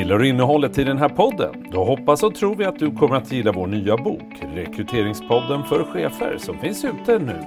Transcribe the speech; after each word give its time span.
Gillar 0.00 0.18
du 0.18 0.28
innehållet 0.28 0.78
i 0.78 0.84
den 0.84 0.98
här 0.98 1.08
podden? 1.08 1.66
Då 1.72 1.84
hoppas 1.84 2.22
och 2.22 2.34
tror 2.34 2.56
vi 2.56 2.64
att 2.64 2.78
du 2.78 2.90
kommer 2.96 3.16
att 3.16 3.32
gilla 3.32 3.52
vår 3.52 3.66
nya 3.66 3.96
bok, 3.96 4.42
Rekryteringspodden 4.54 5.64
för 5.64 5.84
chefer, 5.84 6.38
som 6.38 6.58
finns 6.58 6.84
ute 6.84 7.18
nu. 7.18 7.44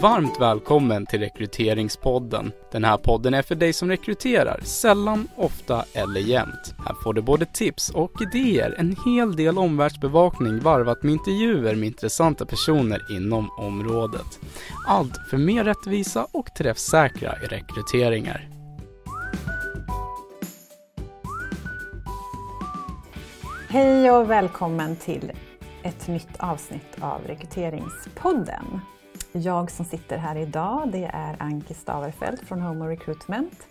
Varmt 0.00 0.40
välkommen 0.40 1.06
till 1.06 1.20
Rekryteringspodden. 1.20 2.52
Den 2.72 2.84
här 2.84 2.96
podden 2.96 3.34
är 3.34 3.42
för 3.42 3.54
dig 3.54 3.72
som 3.72 3.88
rekryterar, 3.88 4.60
sällan, 4.64 5.28
ofta 5.36 5.84
eller 5.94 6.20
jämt. 6.20 6.74
Här 6.86 6.94
får 7.02 7.14
du 7.14 7.22
både 7.22 7.46
tips 7.46 7.90
och 7.90 8.12
idéer, 8.22 8.74
en 8.78 8.96
hel 9.06 9.36
del 9.36 9.58
omvärldsbevakning 9.58 10.60
varvat 10.60 11.02
med 11.02 11.12
intervjuer 11.12 11.74
med 11.74 11.86
intressanta 11.86 12.46
personer 12.46 13.00
inom 13.16 13.50
området. 13.58 14.40
Allt 14.88 15.16
för 15.30 15.36
mer 15.36 15.64
rättvisa 15.64 16.26
och 16.32 16.54
träffsäkra 16.54 17.32
rekryteringar. 17.32 18.59
Hej 23.72 24.10
och 24.10 24.30
välkommen 24.30 24.96
till 24.96 25.32
ett 25.82 26.08
nytt 26.08 26.36
avsnitt 26.38 26.96
av 27.00 27.20
Rekryteringspodden. 27.26 28.80
Jag 29.32 29.70
som 29.70 29.84
sitter 29.84 30.18
här 30.18 30.36
idag 30.36 30.88
det 30.92 31.10
är 31.12 31.36
Anki 31.38 31.74
Staverfelt 31.74 32.40
från 32.40 32.60
Homo 32.60 32.84
Recruitment 32.84 33.66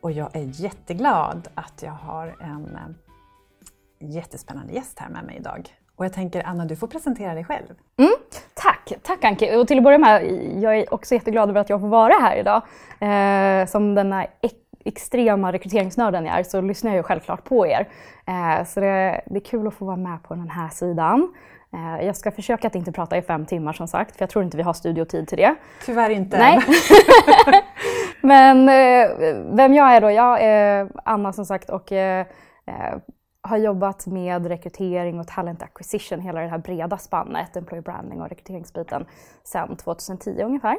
och 0.00 0.12
jag 0.12 0.36
är 0.36 0.62
jätteglad 0.62 1.48
att 1.54 1.82
jag 1.82 1.92
har 1.92 2.36
en 2.40 2.76
eh, 2.76 4.10
jättespännande 4.10 4.72
gäst 4.72 4.98
här 4.98 5.08
med 5.08 5.24
mig 5.24 5.36
idag. 5.36 5.68
Och 5.96 6.04
jag 6.04 6.12
tänker 6.12 6.46
Anna, 6.46 6.64
du 6.64 6.76
får 6.76 6.86
presentera 6.86 7.34
dig 7.34 7.44
själv. 7.44 7.74
Mm, 7.98 8.12
tack, 8.54 8.92
tack 9.02 9.24
Anki. 9.24 9.56
Och 9.56 9.68
till 9.68 9.78
att 9.78 9.84
börja 9.84 9.98
med, 9.98 10.24
jag 10.62 10.78
är 10.78 10.94
också 10.94 11.14
jätteglad 11.14 11.50
över 11.50 11.60
att 11.60 11.70
jag 11.70 11.80
får 11.80 11.88
vara 11.88 12.12
här 12.20 12.36
idag. 12.36 12.62
Eh, 13.00 13.66
som 13.66 13.94
denna 13.94 14.26
extrema 14.84 15.52
rekryteringsnörden 15.52 16.26
jag 16.26 16.38
är 16.38 16.42
så 16.42 16.60
lyssnar 16.60 16.90
jag 16.90 16.96
ju 16.96 17.02
självklart 17.02 17.44
på 17.44 17.66
er. 17.66 17.88
Eh, 18.26 18.64
så 18.64 18.80
det, 18.80 19.20
det, 19.26 19.36
är 19.36 19.44
kul 19.44 19.66
att 19.66 19.74
få 19.74 19.84
vara 19.84 19.96
med 19.96 20.22
på 20.22 20.34
den 20.34 20.50
här 20.50 20.68
sidan. 20.68 21.34
Eh, 21.72 22.06
jag 22.06 22.16
ska 22.16 22.30
försöka 22.30 22.66
att 22.66 22.74
inte 22.74 22.92
prata 22.92 23.16
i 23.16 23.22
fem 23.22 23.46
timmar 23.46 23.72
som 23.72 23.88
sagt, 23.88 24.16
för 24.16 24.22
jag 24.22 24.30
tror 24.30 24.44
inte 24.44 24.56
vi 24.56 24.62
har 24.62 24.72
studiotid 24.72 25.28
till 25.28 25.38
det. 25.38 25.54
Tyvärr 25.86 26.10
inte. 26.10 26.38
Nej. 26.38 26.58
Men 28.20 28.68
eh, 28.68 29.34
vem 29.56 29.74
jag 29.74 29.96
är 29.96 30.00
då? 30.00 30.10
Jag 30.10 30.42
är 30.42 30.88
Anna 31.04 31.32
som 31.32 31.46
sagt 31.46 31.70
och 31.70 31.92
eh, 31.92 32.26
eh, 32.66 32.96
har 33.42 33.56
jobbat 33.56 34.06
med 34.06 34.46
rekrytering 34.46 35.20
och 35.20 35.26
talent 35.26 35.62
acquisition, 35.62 36.20
hela 36.20 36.40
det 36.40 36.48
här 36.48 36.58
breda 36.58 36.98
spannet, 36.98 37.56
employer 37.56 37.82
branding 37.82 38.20
och 38.20 38.28
rekryteringsbiten, 38.28 39.06
sedan 39.44 39.76
2010 39.76 40.42
ungefär. 40.44 40.76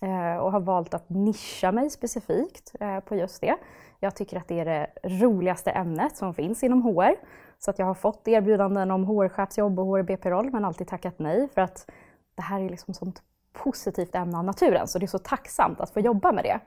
Eh, 0.00 0.36
och 0.36 0.52
har 0.52 0.60
valt 0.60 0.94
att 0.94 1.08
nischa 1.08 1.72
mig 1.72 1.90
specifikt 1.90 2.72
eh, 2.80 3.00
på 3.00 3.16
just 3.16 3.40
det. 3.40 3.56
Jag 4.00 4.14
tycker 4.14 4.36
att 4.36 4.48
det 4.48 4.60
är 4.60 4.64
det 4.64 4.86
roligaste 5.02 5.70
ämnet 5.70 6.16
som 6.16 6.34
finns 6.34 6.62
inom 6.62 6.82
HR. 6.82 7.14
Så 7.58 7.70
att 7.70 7.78
jag 7.78 7.86
har 7.86 7.94
fått 7.94 8.28
erbjudanden 8.28 8.90
om 8.90 9.04
HR-chefsjobb 9.04 9.78
och 9.80 9.86
HR-BP-roll 9.86 10.50
men 10.50 10.64
alltid 10.64 10.88
tackat 10.88 11.18
nej 11.18 11.48
för 11.54 11.60
att 11.60 11.90
det 12.34 12.42
här 12.42 12.60
är 12.60 12.68
liksom 12.68 12.94
sånt 12.94 13.22
positivt 13.52 14.14
ämne 14.14 14.38
av 14.38 14.44
naturen 14.44 14.88
så 14.88 14.98
det 14.98 15.04
är 15.04 15.08
så 15.08 15.18
tacksamt 15.18 15.80
att 15.80 15.90
få 15.90 16.00
jobba 16.00 16.32
med 16.32 16.44
det. 16.44 16.60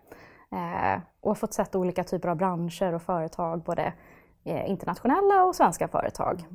Eh, 0.58 1.02
och 1.22 1.30
har 1.30 1.36
fått 1.36 1.54
sett 1.54 1.76
olika 1.76 2.04
typer 2.04 2.30
av 2.30 2.38
branscher 2.38 2.94
och 2.94 3.02
företag, 3.02 3.62
både 3.64 3.94
internationella 4.44 5.44
och 5.44 5.56
svenska 5.56 5.88
företag. 5.88 6.46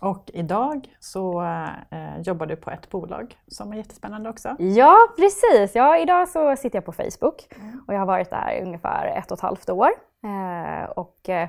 Och 0.00 0.30
idag 0.34 0.88
så 1.00 1.42
eh, 1.90 2.20
jobbar 2.20 2.46
du 2.46 2.56
på 2.56 2.70
ett 2.70 2.90
bolag 2.90 3.38
som 3.46 3.72
är 3.72 3.76
jättespännande 3.76 4.30
också. 4.30 4.56
Ja, 4.58 4.96
precis. 5.16 5.74
Ja, 5.74 5.98
idag 5.98 6.28
så 6.28 6.56
sitter 6.56 6.76
jag 6.76 6.84
på 6.84 6.92
Facebook 6.92 7.48
mm. 7.56 7.84
och 7.86 7.94
jag 7.94 7.98
har 7.98 8.06
varit 8.06 8.30
där 8.30 8.60
ungefär 8.62 9.06
ett 9.06 9.30
och 9.30 9.38
ett 9.38 9.42
halvt 9.42 9.70
år. 9.70 9.90
Eh, 10.24 10.90
och 10.90 11.28
eh, 11.28 11.48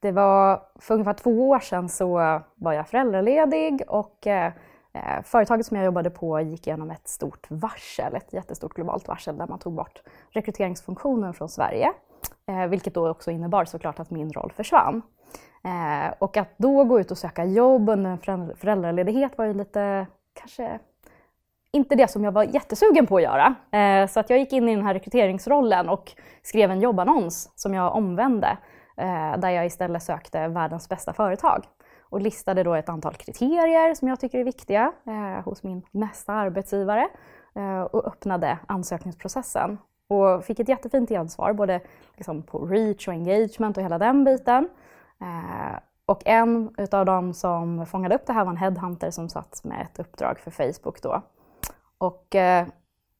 det 0.00 0.12
var 0.12 0.62
för 0.80 0.94
ungefär 0.94 1.14
två 1.14 1.48
år 1.48 1.60
sedan 1.60 1.88
så 1.88 2.40
var 2.54 2.72
jag 2.72 2.88
föräldraledig 2.88 3.82
och 3.88 4.26
eh, 4.26 4.52
eh, 4.92 5.22
företaget 5.24 5.66
som 5.66 5.76
jag 5.76 5.84
jobbade 5.84 6.10
på 6.10 6.40
gick 6.40 6.66
igenom 6.66 6.90
ett 6.90 7.08
stort 7.08 7.46
varsel, 7.50 8.14
ett 8.14 8.32
jättestort 8.32 8.74
globalt 8.74 9.08
varsel 9.08 9.38
där 9.38 9.46
man 9.46 9.58
tog 9.58 9.72
bort 9.72 10.02
rekryteringsfunktionen 10.30 11.34
från 11.34 11.48
Sverige. 11.48 11.92
Eh, 12.46 12.66
vilket 12.66 12.94
då 12.94 13.08
också 13.08 13.30
innebar 13.30 13.64
såklart 13.64 14.00
att 14.00 14.10
min 14.10 14.32
roll 14.32 14.52
försvann. 14.56 15.02
Eh, 15.64 16.14
och 16.18 16.36
att 16.36 16.54
då 16.56 16.84
gå 16.84 17.00
ut 17.00 17.10
och 17.10 17.18
söka 17.18 17.44
jobb 17.44 17.88
under 17.88 18.30
en 18.30 18.56
föräldraledighet 18.56 19.38
var 19.38 19.44
ju 19.44 19.54
lite, 19.54 20.06
kanske 20.34 20.78
inte 21.72 21.94
det 21.94 22.08
som 22.08 22.24
jag 22.24 22.32
var 22.32 22.44
jättesugen 22.44 23.06
på 23.06 23.16
att 23.16 23.22
göra. 23.22 23.54
Eh, 23.70 24.06
så 24.06 24.20
att 24.20 24.30
jag 24.30 24.38
gick 24.38 24.52
in 24.52 24.68
i 24.68 24.74
den 24.74 24.84
här 24.84 24.94
rekryteringsrollen 24.94 25.88
och 25.88 26.12
skrev 26.42 26.70
en 26.70 26.80
jobbannons 26.80 27.52
som 27.54 27.74
jag 27.74 27.94
omvände. 27.94 28.56
Eh, 28.96 29.38
där 29.38 29.50
jag 29.50 29.66
istället 29.66 30.02
sökte 30.02 30.48
världens 30.48 30.88
bästa 30.88 31.12
företag. 31.12 31.64
Och 32.00 32.20
listade 32.20 32.62
då 32.62 32.74
ett 32.74 32.88
antal 32.88 33.14
kriterier 33.14 33.94
som 33.94 34.08
jag 34.08 34.20
tycker 34.20 34.38
är 34.38 34.44
viktiga 34.44 34.92
eh, 35.06 35.44
hos 35.44 35.62
min 35.62 35.82
nästa 35.90 36.32
arbetsgivare. 36.32 37.08
Eh, 37.54 37.82
och 37.82 38.06
öppnade 38.06 38.58
ansökningsprocessen. 38.66 39.78
Och 40.08 40.44
fick 40.44 40.60
ett 40.60 40.68
jättefint 40.68 41.08
gensvar 41.08 41.52
både 41.52 41.80
liksom 42.16 42.42
på 42.42 42.66
reach 42.66 43.08
och 43.08 43.14
engagement 43.14 43.76
och 43.76 43.82
hela 43.82 43.98
den 43.98 44.24
biten. 44.24 44.68
Eh, 45.22 45.78
och 46.06 46.22
en 46.24 46.74
utav 46.78 47.06
dem 47.06 47.34
som 47.34 47.86
fångade 47.86 48.14
upp 48.14 48.26
det 48.26 48.32
här 48.32 48.44
var 48.44 48.50
en 48.50 48.56
headhunter 48.56 49.10
som 49.10 49.28
satt 49.28 49.64
med 49.64 49.82
ett 49.82 49.98
uppdrag 49.98 50.38
för 50.38 50.50
Facebook 50.50 51.02
då. 51.02 51.22
Och 51.98 52.34
eh, 52.34 52.66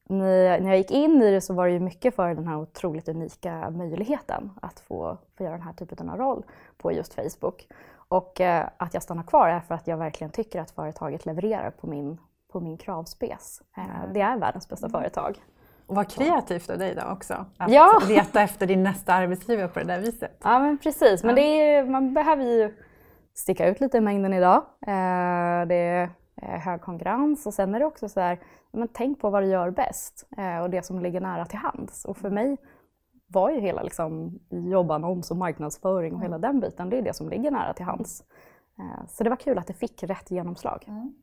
när 0.08 0.68
jag 0.68 0.76
gick 0.76 0.90
in 0.90 1.22
i 1.22 1.30
det 1.30 1.40
så 1.40 1.54
var 1.54 1.66
det 1.66 1.72
ju 1.72 1.80
mycket 1.80 2.14
för 2.14 2.34
den 2.34 2.46
här 2.46 2.56
otroligt 2.56 3.08
unika 3.08 3.70
möjligheten 3.70 4.50
att 4.62 4.80
få, 4.80 5.18
få 5.36 5.44
göra 5.44 5.52
den 5.52 5.62
här 5.62 5.72
typen 5.72 6.10
av 6.10 6.18
roll 6.18 6.44
på 6.76 6.92
just 6.92 7.14
Facebook. 7.14 7.68
Och 7.94 8.40
eh, 8.40 8.68
att 8.76 8.94
jag 8.94 9.02
stannar 9.02 9.22
kvar 9.22 9.48
är 9.48 9.60
för 9.60 9.74
att 9.74 9.86
jag 9.86 9.96
verkligen 9.96 10.30
tycker 10.30 10.60
att 10.60 10.70
företaget 10.70 11.26
levererar 11.26 11.70
på 11.70 11.86
min, 11.86 12.18
på 12.52 12.60
min 12.60 12.78
kravspec. 12.78 13.62
Eh, 13.76 14.12
det 14.14 14.20
är 14.20 14.36
världens 14.36 14.68
bästa 14.68 14.86
mm. 14.86 15.00
företag. 15.00 15.42
Och 15.86 15.96
vad 15.96 16.10
kreativt 16.10 16.70
av 16.70 16.78
dig 16.78 16.94
då 16.94 17.12
också, 17.12 17.46
att 17.56 17.72
ja. 17.72 18.02
leta 18.08 18.42
efter 18.42 18.66
din 18.66 18.82
nästa 18.82 19.12
arbetsgivare 19.12 19.68
på 19.68 19.78
det 19.78 19.84
där 19.84 20.00
viset. 20.00 20.40
Ja 20.42 20.58
men 20.58 20.78
precis, 20.78 21.24
men 21.24 21.34
det 21.34 21.42
är, 21.42 21.84
man 21.84 22.14
behöver 22.14 22.44
ju 22.44 22.74
sticka 23.34 23.68
ut 23.68 23.80
lite 23.80 23.98
i 23.98 24.00
mängden 24.00 24.32
idag. 24.32 24.56
Eh, 24.86 25.66
det 25.66 26.08
är 26.36 26.58
hög 26.58 26.80
konkurrens 26.80 27.46
och 27.46 27.54
sen 27.54 27.74
är 27.74 27.78
det 27.78 27.86
också 27.86 28.08
så 28.08 28.20
här, 28.20 28.38
men 28.72 28.88
tänk 28.92 29.20
på 29.20 29.30
vad 29.30 29.42
du 29.42 29.46
gör 29.46 29.70
bäst 29.70 30.28
eh, 30.38 30.58
och 30.58 30.70
det 30.70 30.82
som 30.82 31.00
ligger 31.00 31.20
nära 31.20 31.44
till 31.44 31.58
hands. 31.58 32.04
Och 32.04 32.16
för 32.16 32.30
mig 32.30 32.56
var 33.26 33.50
ju 33.50 33.60
hela 33.60 33.82
liksom, 33.82 34.38
jobbannons 34.50 35.30
och 35.30 35.36
marknadsföring 35.36 36.14
och 36.14 36.22
hela 36.22 36.38
den 36.38 36.60
biten, 36.60 36.90
det 36.90 36.98
är 36.98 37.02
det 37.02 37.16
som 37.16 37.28
ligger 37.28 37.50
nära 37.50 37.72
till 37.72 37.84
hands. 37.84 38.24
Eh, 38.78 39.06
så 39.08 39.24
det 39.24 39.30
var 39.30 39.36
kul 39.36 39.58
att 39.58 39.66
det 39.66 39.72
fick 39.72 40.02
rätt 40.02 40.30
genomslag. 40.30 40.84
Mm. 40.88 41.14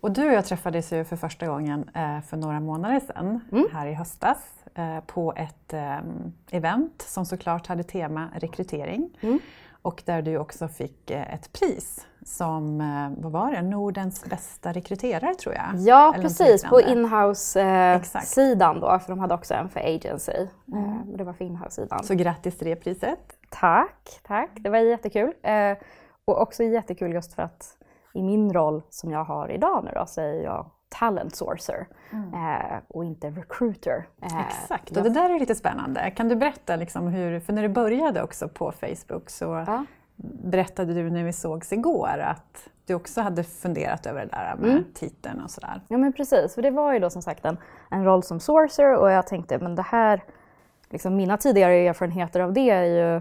Och 0.00 0.10
du 0.10 0.28
och 0.28 0.34
jag 0.34 0.44
träffades 0.44 0.92
ju 0.92 1.04
för 1.04 1.16
första 1.16 1.46
gången 1.46 1.90
eh, 1.94 2.20
för 2.20 2.36
några 2.36 2.60
månader 2.60 3.00
sedan 3.00 3.40
mm. 3.52 3.66
här 3.72 3.86
i 3.86 3.94
höstas 3.94 4.56
på 5.06 5.32
ett 5.36 5.74
event 6.50 7.02
som 7.02 7.26
såklart 7.26 7.66
hade 7.66 7.82
tema 7.82 8.28
rekrytering. 8.34 9.18
Mm. 9.20 9.38
Och 9.82 10.02
där 10.06 10.22
du 10.22 10.38
också 10.38 10.68
fick 10.68 11.10
ett 11.10 11.52
pris 11.52 12.06
som, 12.24 12.78
vad 13.18 13.32
var 13.32 13.52
det, 13.52 13.62
Nordens 13.62 14.24
bästa 14.24 14.72
rekryterare 14.72 15.34
tror 15.34 15.54
jag? 15.54 15.64
Ja 15.76 16.14
Eller 16.14 16.22
precis, 16.22 16.64
på 16.64 16.80
inhouse-sidan 16.80 18.76
eh, 18.76 18.82
då, 18.82 18.98
för 18.98 19.08
de 19.08 19.18
hade 19.18 19.34
också 19.34 19.54
en 19.54 19.68
för 19.68 19.80
agency. 19.80 20.46
Mm. 20.72 21.16
det 21.16 21.24
var 21.24 21.32
för 21.32 21.44
inhouse-sidan. 21.44 22.04
Så 22.04 22.14
grattis 22.14 22.58
till 22.58 22.66
det 22.66 22.76
priset! 22.76 23.38
Tack, 23.50 24.20
tack! 24.22 24.50
Det 24.54 24.70
var 24.70 24.78
jättekul. 24.78 25.32
Och 26.30 26.42
också 26.42 26.62
jättekul 26.62 27.12
just 27.12 27.32
för 27.32 27.42
att 27.42 27.76
i 28.12 28.22
min 28.22 28.52
roll 28.52 28.82
som 28.90 29.10
jag 29.10 29.24
har 29.24 29.50
idag 29.50 29.84
nu 29.84 29.90
då 29.94 30.06
så 30.06 30.20
är 30.20 30.34
jag 30.34 30.70
talent 30.88 31.36
sourcer 31.36 31.86
mm. 32.10 32.34
eh, 32.34 32.78
och 32.88 33.04
inte 33.04 33.30
recruiter. 33.30 34.08
Eh, 34.22 34.46
Exakt, 34.46 34.96
och 34.96 35.02
det 35.02 35.10
där 35.10 35.30
är 35.30 35.40
lite 35.40 35.54
spännande. 35.54 36.10
Kan 36.10 36.28
du 36.28 36.36
berätta 36.36 36.76
liksom 36.76 37.08
hur, 37.08 37.40
för 37.40 37.52
när 37.52 37.62
du 37.62 37.68
började 37.68 38.22
också 38.22 38.48
på 38.48 38.72
Facebook 38.72 39.30
så 39.30 39.44
ja. 39.44 39.84
berättade 40.42 40.94
du 40.94 41.10
när 41.10 41.24
vi 41.24 41.32
sågs 41.32 41.72
igår 41.72 42.18
att 42.18 42.68
du 42.86 42.94
också 42.94 43.20
hade 43.20 43.44
funderat 43.44 44.06
över 44.06 44.20
det 44.20 44.30
där 44.30 44.54
med 44.58 44.70
mm. 44.70 44.84
titeln 44.94 45.40
och 45.40 45.50
sådär. 45.50 45.80
Ja 45.88 45.98
men 45.98 46.12
precis, 46.12 46.54
för 46.54 46.62
det 46.62 46.70
var 46.70 46.92
ju 46.92 46.98
då 46.98 47.10
som 47.10 47.22
sagt 47.22 47.44
en, 47.44 47.56
en 47.90 48.04
roll 48.04 48.22
som 48.22 48.40
sourcer 48.40 48.96
och 48.96 49.10
jag 49.10 49.26
tänkte 49.26 49.58
men 49.58 49.74
det 49.74 49.82
här, 49.82 50.22
liksom 50.90 51.16
mina 51.16 51.36
tidigare 51.36 51.74
erfarenheter 51.74 52.40
av 52.40 52.52
det 52.52 52.70
är 52.70 52.84
ju 52.84 53.20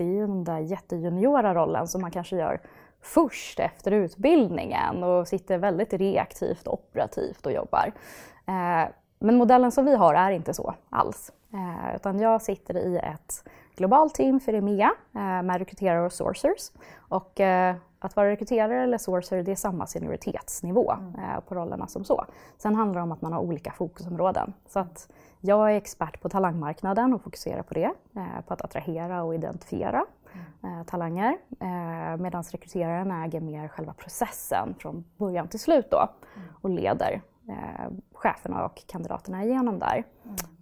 det 0.00 0.04
är 0.04 0.14
ju 0.14 0.26
den 0.26 0.44
där 0.44 0.58
jättejuniora 0.58 1.54
rollen 1.54 1.88
som 1.88 2.00
man 2.00 2.10
kanske 2.10 2.36
gör 2.36 2.60
först 3.00 3.60
efter 3.60 3.90
utbildningen 3.90 5.04
och 5.04 5.28
sitter 5.28 5.58
väldigt 5.58 5.92
reaktivt 5.92 6.66
och 6.66 6.74
operativt 6.74 7.46
och 7.46 7.52
jobbar. 7.52 7.92
Eh, 8.46 8.88
men 9.18 9.36
modellen 9.36 9.72
som 9.72 9.84
vi 9.84 9.96
har 9.96 10.14
är 10.14 10.30
inte 10.30 10.54
så 10.54 10.74
alls. 10.90 11.32
Eh, 11.52 11.96
utan 11.96 12.18
jag 12.18 12.42
sitter 12.42 12.76
i 12.76 12.96
ett 12.96 13.44
globalt 13.76 14.14
team 14.14 14.40
för 14.40 14.52
EMEA 14.52 14.92
eh, 15.14 15.42
med 15.42 15.58
rekryterare 15.58 16.06
och 16.06 16.12
sourcers. 16.12 16.70
Och 16.98 17.40
att 18.00 18.16
vara 18.16 18.30
rekryterare 18.30 18.82
eller 18.82 18.98
sourcer 18.98 19.42
det 19.42 19.52
är 19.52 19.56
samma 19.56 19.86
senioritetetsnivå 19.86 20.92
mm. 20.92 21.42
på 21.48 21.54
rollerna 21.54 21.86
som 21.86 22.04
så. 22.04 22.24
Sen 22.58 22.74
handlar 22.74 23.00
det 23.00 23.02
om 23.02 23.12
att 23.12 23.22
man 23.22 23.32
har 23.32 23.40
olika 23.40 23.72
fokusområden. 23.72 24.52
Så 24.68 24.78
att 24.78 25.08
jag 25.40 25.72
är 25.72 25.76
expert 25.76 26.20
på 26.20 26.28
talangmarknaden 26.28 27.14
och 27.14 27.22
fokuserar 27.22 27.62
på 27.62 27.74
det, 27.74 27.90
på 28.46 28.54
att 28.54 28.62
attrahera 28.62 29.22
och 29.22 29.34
identifiera 29.34 30.04
eh, 30.62 30.86
talanger 30.86 31.36
eh, 31.60 32.16
medan 32.16 32.42
rekryteraren 32.42 33.10
äger 33.10 33.40
mer 33.40 33.68
själva 33.68 33.92
processen 33.92 34.74
från 34.78 35.04
början 35.16 35.48
till 35.48 35.60
slut 35.60 35.90
då 35.90 36.08
och 36.60 36.70
leder 36.70 37.22
eh, 37.50 37.90
cheferna 38.12 38.64
och 38.64 38.82
kandidaterna 38.86 39.44
igenom 39.44 39.78
där. 39.78 40.04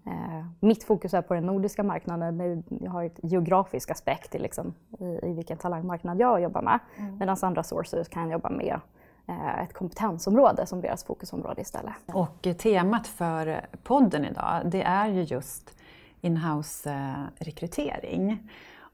Eh, 0.06 0.46
mitt 0.60 0.84
fokus 0.84 1.14
är 1.14 1.22
på 1.22 1.34
den 1.34 1.46
nordiska 1.46 1.82
marknaden, 1.82 2.64
jag 2.82 2.90
har 2.90 3.04
ett 3.04 3.20
geografisk 3.22 3.90
aspekt 3.90 4.34
i, 4.34 4.38
liksom, 4.38 4.74
i, 4.98 5.18
i 5.22 5.32
vilken 5.32 5.58
talangmarknad 5.58 6.20
jag 6.20 6.42
jobbar 6.42 6.62
med. 6.62 6.78
Medan 7.18 7.36
andra 7.42 7.62
sources 7.62 8.08
kan 8.08 8.30
jobba 8.30 8.50
med 8.50 8.80
eh, 9.28 9.62
ett 9.62 9.72
kompetensområde 9.72 10.66
som 10.66 10.80
deras 10.80 11.04
fokusområde 11.04 11.60
istället. 11.60 11.94
Och 12.12 12.46
eh, 12.46 12.56
temat 12.56 13.06
för 13.06 13.66
podden 13.82 14.24
idag 14.24 14.60
det 14.64 14.82
är 14.82 15.08
ju 15.08 15.22
just 15.22 15.74
inhouse-rekrytering. 16.20 18.48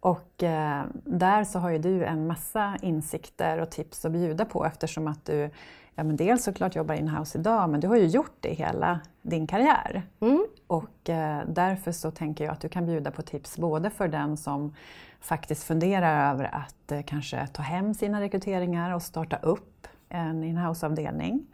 Och 0.04 0.42
eh, 0.42 0.84
där 1.04 1.44
så 1.44 1.58
har 1.58 1.70
ju 1.70 1.78
du 1.78 2.04
en 2.04 2.26
massa 2.26 2.76
insikter 2.82 3.58
och 3.58 3.70
tips 3.70 4.04
att 4.04 4.12
bjuda 4.12 4.44
på 4.44 4.66
eftersom 4.66 5.08
att 5.08 5.24
du 5.24 5.50
ja, 5.94 6.04
men 6.04 6.16
dels 6.16 6.44
såklart 6.44 6.76
jobbar 6.76 6.94
inhouse 6.94 7.38
idag 7.38 7.70
men 7.70 7.80
du 7.80 7.88
har 7.88 7.96
ju 7.96 8.06
gjort 8.06 8.36
det 8.40 8.54
hela 8.54 9.00
din 9.22 9.46
karriär. 9.46 10.02
Mm. 10.20 10.46
Och 10.66 11.10
eh, 11.10 11.42
därför 11.46 11.92
så 11.92 12.10
tänker 12.10 12.44
jag 12.44 12.52
att 12.52 12.60
du 12.60 12.68
kan 12.68 12.86
bjuda 12.86 13.10
på 13.10 13.22
tips 13.22 13.58
både 13.58 13.90
för 13.90 14.08
den 14.08 14.36
som 14.36 14.74
faktiskt 15.20 15.64
funderar 15.64 16.32
över 16.32 16.54
att 16.54 16.92
eh, 16.92 17.02
kanske 17.06 17.46
ta 17.46 17.62
hem 17.62 17.94
sina 17.94 18.20
rekryteringar 18.20 18.94
och 18.94 19.02
starta 19.02 19.36
upp 19.36 19.88
en 20.08 20.44
inhouse-avdelning. 20.44 21.46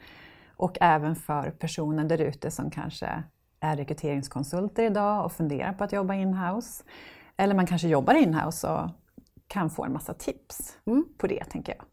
Och 0.57 0.79
även 0.81 1.17
för 1.17 1.51
personer 1.51 2.05
där 2.05 2.21
ute 2.21 2.51
som 2.51 2.71
kanske 2.71 3.23
är 3.61 3.77
rekryteringskonsulter 3.77 4.83
idag 4.83 5.25
och 5.25 5.33
funderar 5.33 5.73
på 5.73 5.85
att 5.85 5.93
jobba 5.93 6.15
inhouse. 6.15 6.85
Eller 7.41 7.55
man 7.55 7.67
kanske 7.67 7.89
jobbar 7.89 8.15
inhouse 8.15 8.69
och 8.71 8.89
kan 9.49 9.71
få 9.71 9.85
en 9.85 9.93
massa 9.93 10.15
tips 10.15 10.77
Mm. 10.87 11.05
på 11.19 11.27
det, 11.27 11.45
tänker 11.45 11.75
jag. 11.77 11.85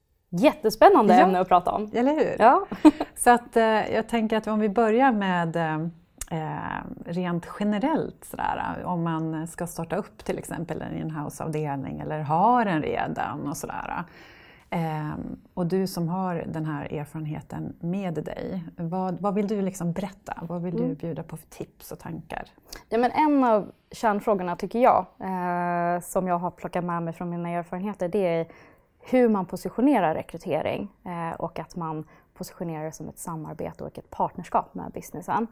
Jättespännande 0.41 1.13
Ja. 1.13 1.19
ämne 1.25 1.39
att 1.39 1.47
prata 1.47 1.71
om. 1.71 1.91
Eller 1.93 2.11
hur? 2.13 2.35
Ja. 2.39 2.65
Så 3.15 3.29
att, 3.29 3.57
eh, 3.57 3.63
jag 3.93 4.09
tänker 4.09 4.37
att 4.37 4.47
om 4.47 4.59
vi 4.59 4.69
börjar 4.69 5.11
med 5.11 5.55
eh, 5.55 6.81
rent 7.05 7.47
generellt, 7.59 8.25
sådär, 8.25 8.81
om 8.85 9.03
man 9.03 9.47
ska 9.47 9.67
starta 9.67 9.95
upp 9.95 10.25
till 10.25 10.37
exempel 10.37 10.81
en 10.81 10.97
inhouse-avdelning 10.97 11.99
eller 11.99 12.19
har 12.19 12.65
en 12.65 12.81
redan 12.81 13.47
och 13.47 13.57
sådär. 13.57 14.03
Eh, 14.69 15.15
och 15.53 15.65
du 15.65 15.87
som 15.87 16.07
har 16.07 16.43
den 16.47 16.65
här 16.65 16.93
erfarenheten 16.93 17.75
med 17.79 18.13
dig, 18.13 18.63
vad, 18.77 19.21
vad 19.21 19.33
vill 19.33 19.47
du 19.47 19.61
liksom 19.61 19.91
berätta? 19.91 20.37
Vad 20.41 20.61
vill 20.61 20.75
du 20.75 20.95
bjuda 20.95 21.23
på 21.23 21.37
för 21.37 21.47
tips 21.47 21.91
och 21.91 21.99
tankar? 21.99 22.43
Ja, 22.89 22.97
men 22.97 23.11
en 23.11 23.43
av 23.43 23.71
kärnfrågorna 23.91 24.55
tycker 24.55 24.79
jag, 24.79 25.05
eh, 25.19 26.01
som 26.01 26.27
jag 26.27 26.37
har 26.37 26.51
plockat 26.51 26.83
med 26.83 27.03
mig 27.03 27.13
från 27.13 27.29
mina 27.29 27.49
erfarenheter, 27.49 28.07
det 28.07 28.27
är 28.27 28.47
hur 28.99 29.29
man 29.29 29.45
positionerar 29.45 30.15
rekrytering 30.15 30.91
eh, 31.05 31.35
och 31.39 31.59
att 31.59 31.75
man 31.75 32.05
positionerar 32.33 32.85
det 32.85 32.91
som 32.91 33.09
ett 33.09 33.19
samarbete 33.19 33.83
och 33.83 33.97
ett 33.97 34.09
partnerskap 34.09 34.73
med 34.73 34.91
businessen. 34.91 35.47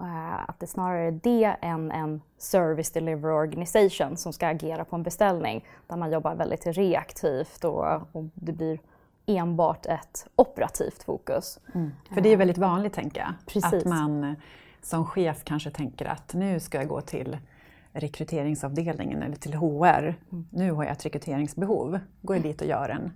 Eh, 0.00 0.48
att 0.48 0.60
det 0.60 0.66
snarare 0.66 1.06
är 1.06 1.20
det 1.22 1.56
än 1.60 1.90
en 1.90 2.20
service 2.38 2.90
delivery 2.90 3.32
organization 3.32 4.16
som 4.16 4.32
ska 4.32 4.46
agera 4.46 4.84
på 4.84 4.96
en 4.96 5.02
beställning 5.02 5.64
där 5.86 5.96
man 5.96 6.12
jobbar 6.12 6.34
väldigt 6.34 6.66
reaktivt 6.66 7.64
och, 7.64 7.86
och 8.12 8.24
det 8.34 8.52
blir 8.52 8.78
enbart 9.26 9.86
ett 9.86 10.26
operativt 10.36 11.02
fokus. 11.02 11.60
För 12.14 12.20
det 12.20 12.28
är 12.28 12.36
väldigt 12.36 12.58
vanligt, 12.58 12.92
tänker 12.92 13.20
jag. 13.20 13.32
Precis. 13.46 13.74
Att 13.74 13.84
man 13.84 14.24
eh, 14.24 14.32
som 14.82 15.06
chef 15.06 15.44
kanske 15.44 15.70
tänker 15.70 16.04
att 16.04 16.34
nu 16.34 16.60
ska 16.60 16.78
jag 16.78 16.88
gå 16.88 17.00
till 17.00 17.38
rekryteringsavdelningen 17.92 19.22
eller 19.22 19.36
till 19.36 19.54
HR. 19.54 20.14
Nu 20.50 20.72
har 20.72 20.84
jag 20.84 20.92
ett 20.92 21.06
rekryteringsbehov. 21.06 21.98
Går 22.22 22.36
jag 22.36 22.42
dit 22.42 22.60
och 22.60 22.66
gör 22.66 22.88
en 22.88 23.12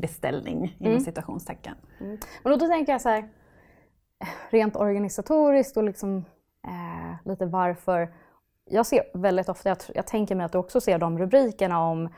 beställning 0.00 0.76
inom 0.78 1.00
citationstecken. 1.00 1.74
Men 1.98 2.18
då, 2.42 2.56
då 2.56 2.66
tänker 2.66 2.92
jag 2.92 3.00
så 3.00 3.08
här, 3.08 3.28
rent 4.50 4.76
organisatoriskt 4.76 5.76
och 5.76 5.84
liksom, 5.84 6.24
eh, 6.66 7.28
lite 7.28 7.46
varför. 7.46 8.12
Jag 8.64 8.86
ser 8.86 9.02
väldigt 9.14 9.48
ofta, 9.48 9.68
jag, 9.68 9.78
jag 9.94 10.06
tänker 10.06 10.34
mig 10.34 10.46
att 10.46 10.52
du 10.52 10.58
också 10.58 10.80
ser 10.80 10.98
de 10.98 11.18
rubrikerna 11.18 11.90
om 11.90 12.08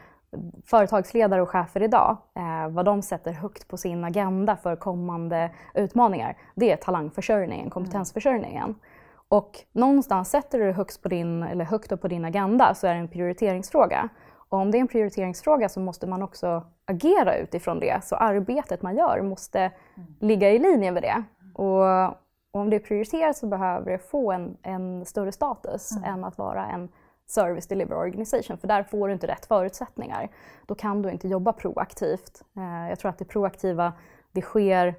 företagsledare 0.64 1.42
och 1.42 1.48
chefer 1.48 1.82
idag, 1.82 2.16
eh, 2.34 2.68
vad 2.68 2.84
de 2.84 3.02
sätter 3.02 3.32
högt 3.32 3.68
på 3.68 3.76
sin 3.76 4.04
agenda 4.04 4.56
för 4.56 4.76
kommande 4.76 5.50
utmaningar. 5.74 6.36
Det 6.54 6.72
är 6.72 6.76
talangförsörjningen, 6.76 7.70
kompetensförsörjningen. 7.70 8.74
Och 9.28 9.58
någonstans 9.72 10.30
sätter 10.30 10.58
du 10.58 10.66
det 10.66 10.72
högst 10.72 11.02
på 11.02 11.08
din, 11.08 11.42
eller 11.42 11.64
högt 11.64 11.92
upp 11.92 12.00
på 12.00 12.08
din 12.08 12.24
agenda 12.24 12.74
så 12.74 12.86
är 12.86 12.94
det 12.94 13.00
en 13.00 13.08
prioriteringsfråga. 13.08 14.08
Och 14.34 14.58
om 14.58 14.70
det 14.70 14.78
är 14.78 14.80
en 14.80 14.88
prioriteringsfråga 14.88 15.68
så 15.68 15.80
måste 15.80 16.06
man 16.06 16.22
också 16.22 16.62
agera 16.84 17.36
utifrån 17.36 17.80
det. 17.80 18.04
Så 18.04 18.16
arbetet 18.16 18.82
man 18.82 18.96
gör 18.96 19.22
måste 19.22 19.70
ligga 20.20 20.50
i 20.50 20.58
linje 20.58 20.92
med 20.92 21.02
det. 21.02 21.22
Och, 21.54 22.08
och 22.50 22.60
om 22.60 22.70
det 22.70 22.76
är 22.76 22.80
prioriterat 22.80 23.36
så 23.36 23.46
behöver 23.46 23.90
det 23.90 23.98
få 23.98 24.32
en, 24.32 24.56
en 24.62 25.04
större 25.04 25.32
status 25.32 25.90
än 26.04 26.24
att 26.24 26.38
vara 26.38 26.66
en 26.66 26.88
service 27.26 27.66
delivery 27.66 27.98
organization. 27.98 28.58
För 28.58 28.68
där 28.68 28.82
får 28.82 29.08
du 29.08 29.14
inte 29.14 29.26
rätt 29.26 29.46
förutsättningar. 29.46 30.28
Då 30.66 30.74
kan 30.74 31.02
du 31.02 31.10
inte 31.10 31.28
jobba 31.28 31.52
proaktivt. 31.52 32.42
Eh, 32.56 32.88
jag 32.88 32.98
tror 32.98 33.08
att 33.08 33.18
det 33.18 33.24
proaktiva 33.24 33.92
det 34.32 34.42
sker 34.42 34.94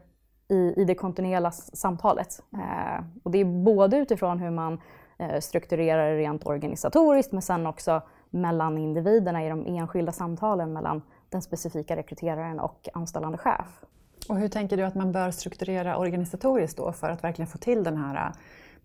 i, 0.47 0.81
i 0.81 0.85
det 0.85 0.95
kontinuerliga 0.95 1.51
samtalet. 1.51 2.43
Eh, 2.53 3.05
och 3.23 3.31
det 3.31 3.37
är 3.37 3.45
både 3.45 3.97
utifrån 3.97 4.39
hur 4.39 4.51
man 4.51 4.81
eh, 5.17 5.39
strukturerar 5.39 6.11
det 6.11 6.17
rent 6.17 6.45
organisatoriskt 6.45 7.31
men 7.31 7.41
sen 7.41 7.67
också 7.67 8.01
mellan 8.29 8.77
individerna 8.77 9.45
i 9.45 9.49
de 9.49 9.65
enskilda 9.65 10.11
samtalen 10.11 10.73
mellan 10.73 11.01
den 11.29 11.41
specifika 11.41 11.95
rekryteraren 11.95 12.59
och 12.59 12.89
anställande 12.93 13.37
chef. 13.37 13.83
Och 14.29 14.37
hur 14.37 14.47
tänker 14.47 14.77
du 14.77 14.83
att 14.83 14.95
man 14.95 15.11
bör 15.11 15.31
strukturera 15.31 15.97
organisatoriskt 15.97 16.77
då 16.77 16.91
för 16.91 17.09
att 17.09 17.23
verkligen 17.23 17.47
få 17.47 17.57
till 17.57 17.83
det 17.83 17.97
här 17.97 18.15
äh, 18.15 18.21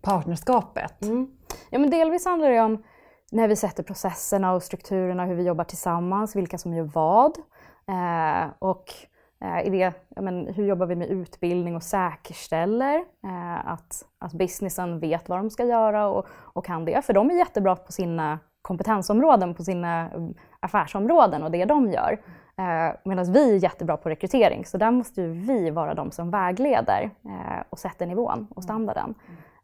partnerskapet? 0.01 0.99
partnerskapet? 0.99 1.37
Ja, 1.69 1.79
men 1.79 1.89
delvis 1.89 2.25
handlar 2.25 2.49
det 2.49 2.59
om 2.59 2.83
när 3.31 3.47
vi 3.47 3.55
sätter 3.55 3.83
processerna 3.83 4.53
och 4.53 4.63
strukturerna, 4.63 5.25
hur 5.25 5.35
vi 5.35 5.43
jobbar 5.43 5.63
tillsammans, 5.63 6.35
vilka 6.35 6.57
som 6.57 6.73
gör 6.73 6.83
vad. 6.83 7.37
Eh, 7.87 8.49
och 8.59 8.93
eh, 9.41 9.67
i 9.67 9.69
det, 9.69 9.93
ja, 10.15 10.21
men, 10.21 10.47
hur 10.47 10.65
jobbar 10.65 10.85
vi 10.85 10.95
med 10.95 11.07
utbildning 11.07 11.75
och 11.75 11.83
säkerställer 11.83 12.95
eh, 13.23 13.71
att, 13.71 14.05
att 14.19 14.33
businessen 14.33 14.99
vet 14.99 15.29
vad 15.29 15.39
de 15.39 15.49
ska 15.49 15.65
göra 15.65 16.07
och, 16.07 16.25
och 16.29 16.65
kan 16.65 16.85
det. 16.85 17.05
För 17.05 17.13
de 17.13 17.29
är 17.29 17.35
jättebra 17.35 17.75
på 17.75 17.91
sina 17.91 18.39
kompetensområden, 18.61 19.55
på 19.55 19.63
sina 19.63 20.09
mm, 20.09 20.33
affärsområden 20.59 21.43
och 21.43 21.51
det 21.51 21.65
de 21.65 21.91
gör. 21.91 22.21
Eh, 22.59 22.95
Medan 23.03 23.33
vi 23.33 23.55
är 23.55 23.63
jättebra 23.63 23.97
på 23.97 24.09
rekrytering, 24.09 24.65
så 24.65 24.77
där 24.77 24.91
måste 24.91 25.21
ju 25.21 25.27
vi 25.31 25.69
vara 25.69 25.93
de 25.93 26.11
som 26.11 26.31
vägleder 26.31 27.09
eh, 27.25 27.63
och 27.69 27.79
sätter 27.79 28.05
nivån 28.07 28.47
och 28.55 28.63
standarden. 28.63 29.15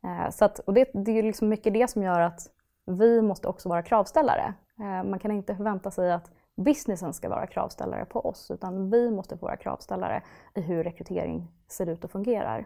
Eh, 0.03 0.29
Så 0.29 0.45
att, 0.45 0.59
och 0.59 0.73
det, 0.73 0.89
det 0.93 1.11
är 1.19 1.23
liksom 1.23 1.49
mycket 1.49 1.73
det 1.73 1.87
som 1.89 2.03
gör 2.03 2.19
att 2.19 2.39
vi 2.85 3.21
måste 3.21 3.47
också 3.47 3.69
vara 3.69 3.81
kravställare. 3.83 4.53
Eh, 4.79 5.03
Man 5.09 5.19
kan 5.19 5.31
inte 5.31 5.55
förvänta 5.55 5.91
sig 5.91 6.11
att 6.11 6.31
businessen 6.57 7.13
ska 7.13 7.29
vara 7.29 7.47
kravställare 7.47 8.05
på 8.05 8.19
oss, 8.25 8.51
utan 8.51 8.89
vi 8.91 9.11
måste 9.11 9.35
vara 9.35 9.55
kravställare 9.57 10.21
i 10.55 10.61
hur 10.61 10.83
rekrytering 10.83 11.47
ser 11.67 11.89
ut 11.89 12.03
och 12.03 12.11
fungerar. 12.11 12.65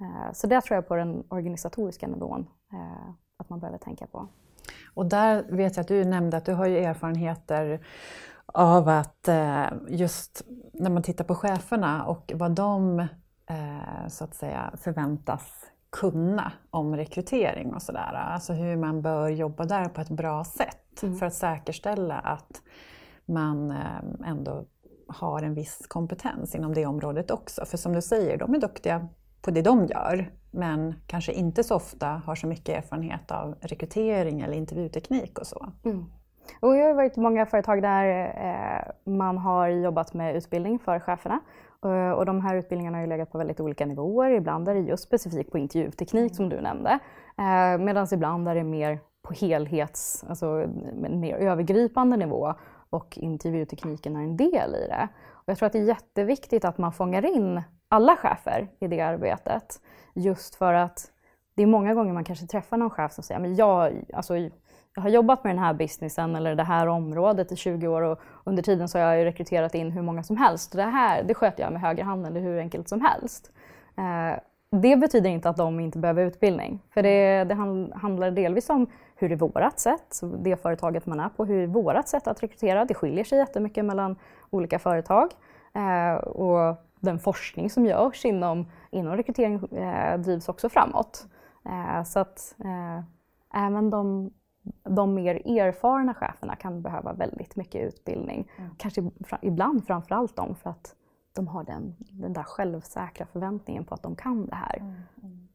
Eh, 0.00 0.32
Så 0.32 0.46
det 0.46 0.60
tror 0.60 0.74
jag 0.74 0.88
på 0.88 0.94
den 0.96 1.24
organisatoriska 1.28 2.06
nivån 2.06 2.46
eh, 2.72 3.10
att 3.38 3.50
man 3.50 3.60
behöver 3.60 3.78
tänka 3.78 4.06
på. 4.06 4.28
Och 4.94 5.06
där 5.06 5.44
vet 5.48 5.76
jag 5.76 5.82
att 5.82 5.88
du 5.88 6.04
nämnde 6.04 6.36
att 6.36 6.44
du 6.44 6.54
har 6.54 6.66
ju 6.66 6.78
erfarenheter 6.78 7.80
av 8.58 8.88
att 8.88 9.28
eh, 9.28 9.66
just 9.88 10.42
när 10.72 10.90
man 10.90 11.02
tittar 11.02 11.24
på 11.24 11.34
cheferna 11.34 12.04
och 12.04 12.32
vad 12.34 12.50
de 12.50 13.00
eh, 13.46 14.08
så 14.08 14.24
att 14.24 14.34
säga 14.34 14.72
förväntas 14.76 15.42
kunna 15.90 16.52
om 16.70 16.96
rekrytering 16.96 17.74
och 17.74 17.82
sådär. 17.82 18.12
Alltså 18.14 18.52
hur 18.52 18.76
man 18.76 19.02
bör 19.02 19.28
jobba 19.28 19.64
där 19.64 19.88
på 19.88 20.00
ett 20.00 20.10
bra 20.10 20.44
sätt 20.44 21.04
för 21.18 21.26
att 21.26 21.34
säkerställa 21.34 22.18
att 22.18 22.62
man 23.26 23.70
eh, 23.70 24.30
ändå 24.30 24.64
har 25.08 25.42
en 25.42 25.54
viss 25.54 25.86
kompetens 25.88 26.54
inom 26.54 26.74
det 26.74 26.86
området 26.86 27.30
också. 27.30 27.64
För 27.64 27.76
som 27.76 27.92
du 27.92 28.02
säger, 28.02 28.36
de 28.36 28.54
är 28.54 28.60
duktiga 28.60 29.08
på 29.42 29.50
det 29.50 29.62
de 29.62 29.86
gör 29.86 30.32
men 30.50 30.94
kanske 31.06 31.32
inte 31.32 31.64
så 31.64 31.74
ofta 31.74 32.06
har 32.08 32.34
så 32.34 32.46
mycket 32.46 32.84
erfarenhet 32.84 33.30
av 33.30 33.54
rekrytering 33.60 34.40
eller 34.40 34.54
intervjuteknik 34.54 35.38
och 35.38 35.46
så. 35.46 35.72
Och 36.60 36.76
jag 36.76 36.86
har 36.86 36.94
varit 36.94 37.16
i 37.16 37.20
många 37.20 37.46
företag 37.46 37.82
där 37.82 38.34
eh, 38.36 39.12
man 39.12 39.38
har 39.38 39.68
jobbat 39.68 40.14
med 40.14 40.36
utbildning 40.36 40.78
för 40.78 41.00
cheferna. 41.00 41.40
Eh, 41.84 42.10
och 42.10 42.26
de 42.26 42.40
här 42.40 42.56
utbildningarna 42.56 42.96
har 42.96 43.02
ju 43.02 43.08
legat 43.08 43.32
på 43.32 43.38
väldigt 43.38 43.60
olika 43.60 43.86
nivåer. 43.86 44.30
Ibland 44.30 44.68
är 44.68 44.74
det 44.74 44.80
just 44.80 45.04
specifikt 45.04 45.52
på 45.52 45.58
intervjuteknik 45.58 46.36
som 46.36 46.48
du 46.48 46.60
nämnde. 46.60 46.98
Eh, 47.38 47.78
Medan 47.78 48.06
ibland 48.12 48.48
är 48.48 48.54
det 48.54 48.64
mer 48.64 48.98
på 49.22 49.34
helhets, 49.34 50.24
alltså 50.28 50.46
en 51.04 51.20
mer 51.20 51.36
övergripande 51.36 52.16
nivå. 52.16 52.54
Och 52.90 53.18
intervjutekniken 53.18 54.16
är 54.16 54.20
en 54.20 54.36
del 54.36 54.74
i 54.74 54.88
det. 54.88 55.08
Och 55.30 55.44
jag 55.46 55.58
tror 55.58 55.66
att 55.66 55.72
det 55.72 55.78
är 55.78 55.84
jätteviktigt 55.84 56.64
att 56.64 56.78
man 56.78 56.92
fångar 56.92 57.36
in 57.36 57.62
alla 57.88 58.16
chefer 58.16 58.68
i 58.80 58.86
det 58.86 59.00
arbetet. 59.00 59.80
Just 60.14 60.54
för 60.54 60.74
att 60.74 61.10
det 61.54 61.62
är 61.62 61.66
många 61.66 61.94
gånger 61.94 62.12
man 62.12 62.24
kanske 62.24 62.46
träffar 62.46 62.76
någon 62.76 62.90
chef 62.90 63.12
som 63.12 63.24
säger 63.24 63.40
men 63.40 63.56
jag, 63.56 64.04
alltså, 64.14 64.34
har 65.00 65.08
jobbat 65.08 65.44
med 65.44 65.54
den 65.54 65.64
här 65.64 65.74
businessen 65.74 66.36
eller 66.36 66.54
det 66.54 66.62
här 66.62 66.86
området 66.86 67.52
i 67.52 67.56
20 67.56 67.88
år 67.88 68.02
och 68.02 68.20
under 68.44 68.62
tiden 68.62 68.88
så 68.88 68.98
har 68.98 69.04
jag 69.14 69.24
rekryterat 69.24 69.74
in 69.74 69.90
hur 69.90 70.02
många 70.02 70.22
som 70.22 70.36
helst. 70.36 70.72
Det 70.72 70.82
här 70.82 71.22
det 71.22 71.34
sköter 71.34 71.62
jag 71.62 71.72
med 71.72 71.82
höger 71.82 72.04
hand 72.04 72.26
eller 72.26 72.40
hur 72.40 72.58
enkelt 72.58 72.88
som 72.88 73.00
helst. 73.00 73.52
Eh, 73.96 74.40
det 74.70 74.96
betyder 74.96 75.30
inte 75.30 75.48
att 75.48 75.56
de 75.56 75.80
inte 75.80 75.98
behöver 75.98 76.26
utbildning. 76.26 76.82
För 76.94 77.02
det, 77.02 77.44
det 77.44 77.54
handlar 77.94 78.30
delvis 78.30 78.70
om 78.70 78.86
hur 79.16 79.32
är 79.32 79.36
vårat 79.36 79.80
sätt, 79.80 80.20
det 80.38 80.62
företaget 80.62 81.06
man 81.06 81.20
är 81.20 81.28
på, 81.28 81.44
hur 81.44 81.62
är 81.62 81.66
vårat 81.66 82.08
sätt 82.08 82.28
att 82.28 82.42
rekrytera? 82.42 82.84
Det 82.84 82.94
skiljer 82.94 83.24
sig 83.24 83.38
jättemycket 83.38 83.84
mellan 83.84 84.16
olika 84.50 84.78
företag. 84.78 85.30
Eh, 85.74 86.14
och 86.14 86.76
den 87.00 87.18
forskning 87.18 87.70
som 87.70 87.86
görs 87.86 88.24
inom, 88.24 88.66
inom 88.90 89.16
rekrytering 89.16 89.54
eh, 89.78 90.18
drivs 90.18 90.48
också 90.48 90.68
framåt. 90.68 91.26
Eh, 91.64 92.02
så 92.04 92.18
att 92.18 92.54
eh, 92.64 93.04
även 93.64 93.90
de, 93.90 94.30
de 94.82 95.14
mer 95.14 95.58
erfarna 95.58 96.14
cheferna 96.14 96.56
kan 96.56 96.82
behöva 96.82 97.12
väldigt 97.12 97.56
mycket 97.56 97.82
utbildning. 97.82 98.50
Mm. 98.58 98.70
Kanske 98.78 99.10
ibland 99.42 99.86
framför 99.86 100.14
allt 100.14 100.36
de 100.36 100.54
för 100.54 100.70
att 100.70 100.94
de 101.32 101.48
har 101.48 101.64
den, 101.64 101.96
den 101.98 102.32
där 102.32 102.42
självsäkra 102.42 103.26
förväntningen 103.26 103.84
på 103.84 103.94
att 103.94 104.02
de 104.02 104.16
kan 104.16 104.46
det 104.46 104.54
här. 104.54 104.76
Mm. 104.76 104.94
Mm. 105.22 105.48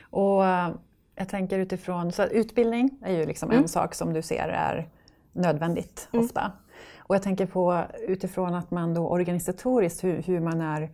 Och 0.00 0.46
eh, 0.46 0.70
jag 1.14 1.28
tänker 1.28 1.58
utifrån, 1.58 2.12
så 2.12 2.24
utbildning 2.24 2.90
är 3.02 3.12
ju 3.12 3.26
liksom 3.26 3.50
mm. 3.50 3.62
en 3.62 3.68
sak 3.68 3.94
som 3.94 4.12
du 4.12 4.22
ser 4.22 4.48
är 4.48 4.88
nödvändigt 5.32 6.08
mm. 6.12 6.24
ofta. 6.24 6.52
Och 6.98 7.14
jag 7.14 7.22
tänker 7.22 7.46
på 7.46 7.84
utifrån 8.08 8.54
att 8.54 8.70
man 8.70 8.94
då 8.94 9.08
organisatoriskt, 9.08 10.04
hur, 10.04 10.22
hur 10.22 10.40
man 10.40 10.60
är 10.60 10.90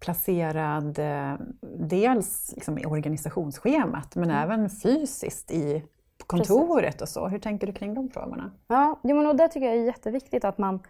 placerad 0.00 0.98
eh, 0.98 1.34
dels 1.78 2.52
liksom 2.54 2.78
i 2.78 2.86
organisationsschemat 2.86 4.14
men 4.14 4.30
mm. 4.30 4.42
även 4.42 4.70
fysiskt 4.70 5.50
i 5.50 5.84
kontoret 6.28 6.84
Precis. 6.84 7.02
och 7.02 7.08
så. 7.08 7.28
Hur 7.28 7.38
tänker 7.38 7.66
du 7.66 7.72
kring 7.72 7.94
de 7.94 8.08
frågorna? 8.08 8.50
Ja, 8.66 9.00
men 9.02 9.26
och 9.26 9.36
det 9.36 9.48
tycker 9.48 9.66
jag 9.66 9.76
är 9.76 9.84
jätteviktigt 9.84 10.44
att 10.44 10.58
man 10.58 10.80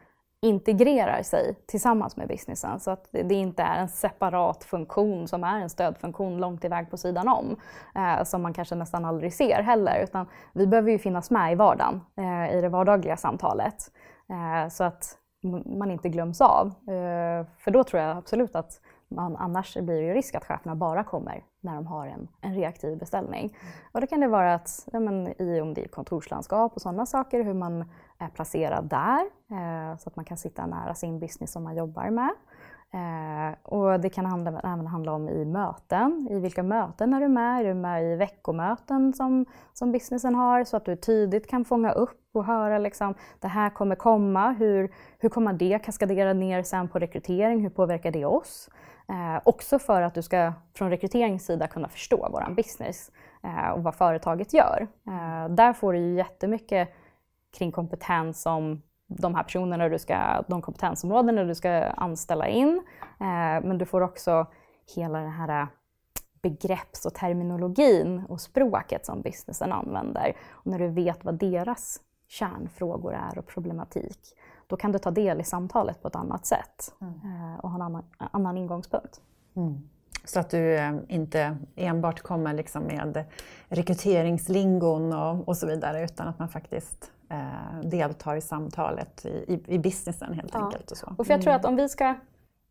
integrerar 0.43 1.23
sig 1.23 1.55
tillsammans 1.67 2.17
med 2.17 2.29
businessen 2.29 2.81
så 2.81 2.91
att 2.91 3.09
det 3.11 3.35
inte 3.35 3.63
är 3.63 3.81
en 3.81 3.89
separat 3.89 4.65
funktion 4.65 5.29
som 5.29 5.45
är 5.45 5.61
en 5.61 5.71
stödfunktion 5.71 6.39
långt 6.39 6.65
iväg 6.65 6.91
på 6.91 6.97
sidan 6.97 7.29
om. 7.29 7.57
Eh, 7.95 8.25
som 8.25 8.43
man 8.43 8.55
kanske 8.55 8.75
nästan 8.75 9.05
aldrig 9.05 9.35
ser 9.35 9.63
heller. 9.63 10.03
Utan 10.03 10.27
vi 10.53 10.67
behöver 10.67 10.91
ju 10.91 10.99
finnas 10.99 11.31
med 11.31 11.53
i 11.53 11.55
vardagen, 11.55 12.01
eh, 12.17 12.59
i 12.59 12.61
det 12.61 12.69
vardagliga 12.69 13.17
samtalet. 13.17 13.77
Eh, 14.31 14.69
så 14.69 14.85
att 14.85 15.19
man 15.79 15.91
inte 15.91 16.09
glöms 16.09 16.41
av. 16.41 16.67
Eh, 16.67 17.47
för 17.59 17.71
då 17.71 17.85
tror 17.85 18.03
jag 18.03 18.17
absolut 18.17 18.57
att 18.57 18.81
man, 19.09 19.37
annars 19.37 19.75
blir 19.75 20.03
det 20.03 20.15
risk 20.15 20.35
att 20.35 20.45
cheferna 20.45 20.75
bara 20.75 21.05
kommer 21.05 21.45
när 21.61 21.75
de 21.75 21.87
har 21.87 22.07
en, 22.07 22.29
en 22.41 22.55
reaktiv 22.55 22.99
beställning. 22.99 23.45
Mm. 23.45 23.73
Och 23.93 24.01
då 24.01 24.07
kan 24.07 24.21
det 24.21 24.29
vara 24.29 24.55
att, 24.55 24.89
ja, 24.93 25.01
men, 25.01 25.43
i, 25.43 25.61
om 25.61 25.75
det 25.75 25.85
är 25.85 25.89
kontorslandskap 25.89 26.75
och 26.75 26.83
sådana 26.83 27.07
saker, 27.07 27.45
hur 27.45 27.55
man 27.55 27.85
är 28.19 28.29
placerad 28.29 28.85
där 28.85 29.21
eh, 29.51 29.99
så 29.99 30.09
att 30.09 30.17
man 30.17 30.25
kan 30.25 30.37
sitta 30.37 30.67
nära 30.67 30.95
sin 30.95 31.19
business 31.19 31.53
som 31.53 31.65
man 31.65 31.77
jobbar 31.77 32.11
med. 32.11 32.31
Eh, 32.93 33.55
och 33.63 34.01
det 34.01 34.11
kan 34.11 34.27
handla, 34.27 34.61
även 34.65 34.87
handla 34.87 35.13
om 35.13 35.29
i 35.29 35.45
möten. 35.45 36.29
I 36.31 36.41
vilka 36.41 36.63
möten 36.63 37.15
är 37.15 37.21
du 37.21 37.29
med? 37.29 37.61
Är 37.61 37.65
du 37.65 37.75
med 37.75 38.13
i 38.13 38.17
veckomöten 38.17 39.13
som, 39.13 39.47
som 39.73 39.93
businessen 39.93 40.35
har? 40.35 40.65
Så 40.65 40.77
att 40.77 40.85
du 40.85 40.97
tidigt 40.97 41.47
kan 41.51 41.65
fånga 41.65 41.93
upp 41.93 42.21
och 42.33 42.45
höra 42.45 42.79
liksom, 42.79 43.15
det 43.41 43.49
här 43.49 43.71
kommer 43.71 43.95
komma. 43.95 44.53
Hur, 44.53 44.93
hur 45.19 45.29
kommer 45.29 45.53
det 45.53 45.79
kaskadera 45.85 46.33
ner 46.33 46.63
sen 46.63 46.89
på 46.89 46.99
rekrytering? 46.99 47.63
Hur 47.63 47.71
påverkar 47.71 48.11
det 48.11 48.25
oss? 48.25 48.71
Eh, 49.09 49.41
också 49.45 49.79
för 49.79 50.03
att 50.03 50.15
du 50.15 50.23
ska 50.23 50.53
från 50.75 50.91
rekryteringssida 50.91 51.67
kunna 51.67 51.89
förstå 51.89 52.29
vår 52.33 52.55
business 52.55 53.11
eh, 53.43 53.71
och 53.71 53.83
vad 53.83 53.95
företaget 53.95 54.55
gör. 54.55 54.87
Eh, 55.07 55.49
där 55.49 55.73
får 55.73 55.93
du 55.93 55.99
ju 55.99 56.15
jättemycket 56.15 56.89
kring 57.59 57.73
kompetens 57.73 58.43
som 58.43 58.83
de 59.09 59.35
här 59.35 59.43
personerna 59.43 59.89
du 59.89 59.99
ska, 59.99 60.45
de 60.49 60.63
kompetensområden 60.63 61.49
du 61.49 61.55
ska 61.55 61.71
anställa 61.83 62.49
in. 62.49 62.83
Eh, 63.21 63.67
men 63.67 63.79
du 63.79 63.85
får 63.85 64.01
också 64.01 64.47
hela 64.97 65.19
den 65.19 65.31
här 65.31 65.67
begrepps 66.43 67.07
och 67.07 67.15
terminologin 67.15 68.23
och 68.29 68.41
språket 68.41 69.07
som 69.07 69.23
businessen 69.23 69.73
använder. 69.73 70.37
Och 70.51 70.67
när 70.67 70.79
du 70.79 70.89
vet 70.89 71.25
vad 71.25 71.35
deras 71.35 72.01
kärnfrågor 72.29 73.15
är 73.15 73.39
och 73.39 73.47
problematik, 73.47 74.19
då 74.67 74.77
kan 74.77 74.93
du 74.93 74.99
ta 74.99 75.11
del 75.11 75.41
i 75.41 75.45
samtalet 75.45 76.03
på 76.03 76.09
ett 76.09 76.17
annat 76.17 76.47
sätt 76.47 76.95
mm. 77.01 77.15
Eh, 77.15 77.59
och 77.61 77.71
ha 77.71 77.77
en 77.77 77.83
annan, 77.83 78.05
annan 78.19 78.59
ingångspunkt. 78.59 79.21
Mm. 79.57 79.89
Så 80.25 80.41
att 80.41 80.51
du 80.51 80.75
eh, 80.75 80.95
inte 81.09 81.57
enbart 81.77 82.21
kommer 82.21 82.55
liksom 82.55 82.83
med 82.83 83.25
rekryteringslingon 83.69 85.13
och, 85.13 85.49
och 85.49 85.57
så 85.57 85.67
vidare 85.67 86.05
utan 86.05 86.29
att 86.29 86.39
man 86.39 86.49
faktiskt 86.49 87.13
eh, 87.29 87.81
deltar 87.83 88.37
i 88.37 88.41
samtalet 88.41 89.25
i, 89.25 89.63
i, 89.67 89.79
businessen 89.79 90.33
helt 90.33 90.55
ja. 90.55 90.65
enkelt. 90.65 90.91
Och, 90.91 90.97
så. 90.97 91.15
och 91.19 91.27
för 91.27 91.35
jag 91.35 91.43
tror 91.43 91.53
att 91.53 91.65
mm. 91.65 91.73
om 91.73 91.77
vi, 91.77 91.89
ska, 91.89 92.15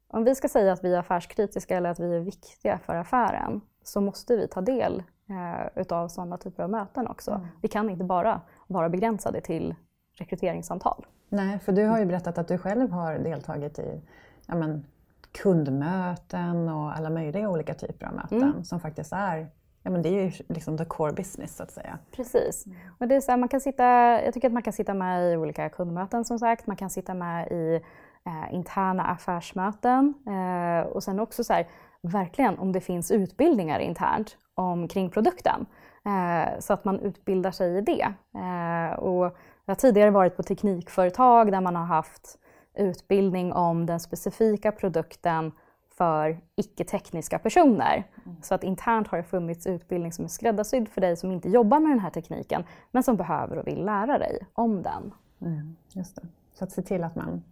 om 0.08 0.24
vi 0.24 0.36
ska 0.36 0.50
säga 0.50 0.74
att 0.74 0.84
vi 0.84 0.94
är 0.94 1.00
affärskritiska 1.00 1.78
eller 1.78 1.90
att 1.90 2.00
vi 2.00 2.16
är 2.16 2.20
viktiga 2.20 2.78
för 2.78 2.96
affären 2.96 3.62
så 3.84 4.02
måste 4.02 4.36
vi 4.36 4.48
ta 4.48 4.62
del 4.62 5.04
eh, 5.30 5.82
utav 5.82 6.08
sådana 6.08 6.38
typer 6.38 6.64
av 6.64 6.70
möten 6.70 7.08
också. 7.08 7.32
Mm. 7.32 7.48
Vi 7.62 7.68
kan 7.68 7.90
inte 7.90 8.04
bara 8.04 8.42
vara 8.68 8.90
begränsade 8.90 9.42
till 9.42 9.76
rekryteringssamtal. 10.18 11.06
Nej, 11.30 11.60
för 11.60 11.72
du 11.72 11.86
har 11.86 12.00
ju 12.00 12.06
berättat 12.06 12.38
att 12.38 12.48
du 12.48 12.58
själv 12.58 12.92
har 12.92 13.14
deltagit 13.20 13.80
i 13.80 14.02
ja, 14.46 14.56
men, 14.56 14.86
kundmöten 15.32 16.70
och 16.70 16.98
alla 16.98 17.10
möjliga 17.10 17.50
olika 17.50 17.74
typer 17.74 18.06
av 18.06 18.14
möten 18.14 18.44
mm. 18.44 18.64
som 18.64 18.80
faktiskt 18.80 19.14
är 19.14 19.48
Ja, 19.88 19.92
men 19.92 20.02
det 20.02 20.10
är 20.10 20.24
ju 20.24 20.32
liksom 20.48 20.78
the 20.78 20.86
core 20.86 21.14
business 21.14 21.56
så 21.56 21.64
att 21.64 21.72
säga. 21.72 22.00
Precis. 22.12 22.66
Och 23.00 23.08
det 23.08 23.16
är 23.16 23.22
så 23.22 23.32
här, 23.32 23.38
man 23.38 23.50
kan 23.50 23.62
sitta, 23.62 23.84
jag 24.24 24.34
tycker 24.34 24.48
att 24.48 24.54
man 24.54 24.64
kan 24.64 24.74
sitta 24.74 24.94
med 24.94 25.34
i 25.34 25.38
olika 25.38 25.70
kundmöten 25.70 26.26
som 26.26 26.40
sagt. 26.40 26.68
Man 26.68 26.76
kan 26.76 26.90
sitta 26.90 27.14
med 27.14 27.52
i 27.52 27.82
eh, 28.26 28.54
interna 28.54 29.04
affärsmöten. 29.04 30.14
Eh, 30.28 30.88
och 30.88 31.04
sen 31.04 31.20
också 31.20 31.44
så 31.44 31.54
här, 31.54 31.68
verkligen 32.02 32.60
om 32.60 32.72
det 32.72 32.82
finns 32.82 33.12
utbildningar 33.12 33.80
internt 33.80 34.38
om, 34.56 34.88
kring 34.88 35.10
produkten. 35.10 35.66
Eh, 36.06 36.60
så 36.60 36.74
att 36.74 36.86
man 36.86 37.00
utbildar 37.00 37.52
sig 37.52 37.78
i 37.78 37.82
det. 37.82 38.14
Eh, 38.36 39.00
och 39.00 39.38
jag 39.66 39.72
har 39.72 39.76
tidigare 39.76 40.12
varit 40.12 40.38
på 40.38 40.44
teknikföretag 40.44 41.52
där 41.52 41.62
man 41.62 41.76
har 41.76 41.86
haft 41.86 42.40
utbildning 42.78 43.54
om 43.54 43.86
den 43.86 44.00
specifika 44.00 44.72
produkten 44.72 45.52
för 45.98 46.40
icke-tekniska 46.56 47.40
personer. 47.40 48.08
Mm. 48.26 48.38
Så 48.42 48.56
att 48.56 48.64
internt 48.64 49.08
har 49.08 49.18
det 49.18 49.24
funnits 49.24 49.68
utbildning 49.68 50.12
som 50.12 50.26
är 50.26 50.30
skräddarsydd 50.30 50.90
för 50.90 51.02
dig 51.02 51.18
som 51.18 51.32
inte 51.32 51.50
jobbar 51.50 51.80
med 51.80 51.92
den 51.92 52.00
här 52.00 52.10
tekniken 52.10 52.64
men 52.92 53.04
som 53.04 53.18
behöver 53.18 53.58
och 53.58 53.68
vill 53.68 53.86
lära 53.86 54.18
dig 54.18 54.40
om 54.54 54.84
den. 54.84 55.14
Mm, 55.42 55.76
just 55.90 56.16
det. 56.16 56.22
Så 56.54 56.64
att 56.64 56.72
se 56.72 56.82
till 56.82 57.04
att 57.04 57.16
man 57.16 57.44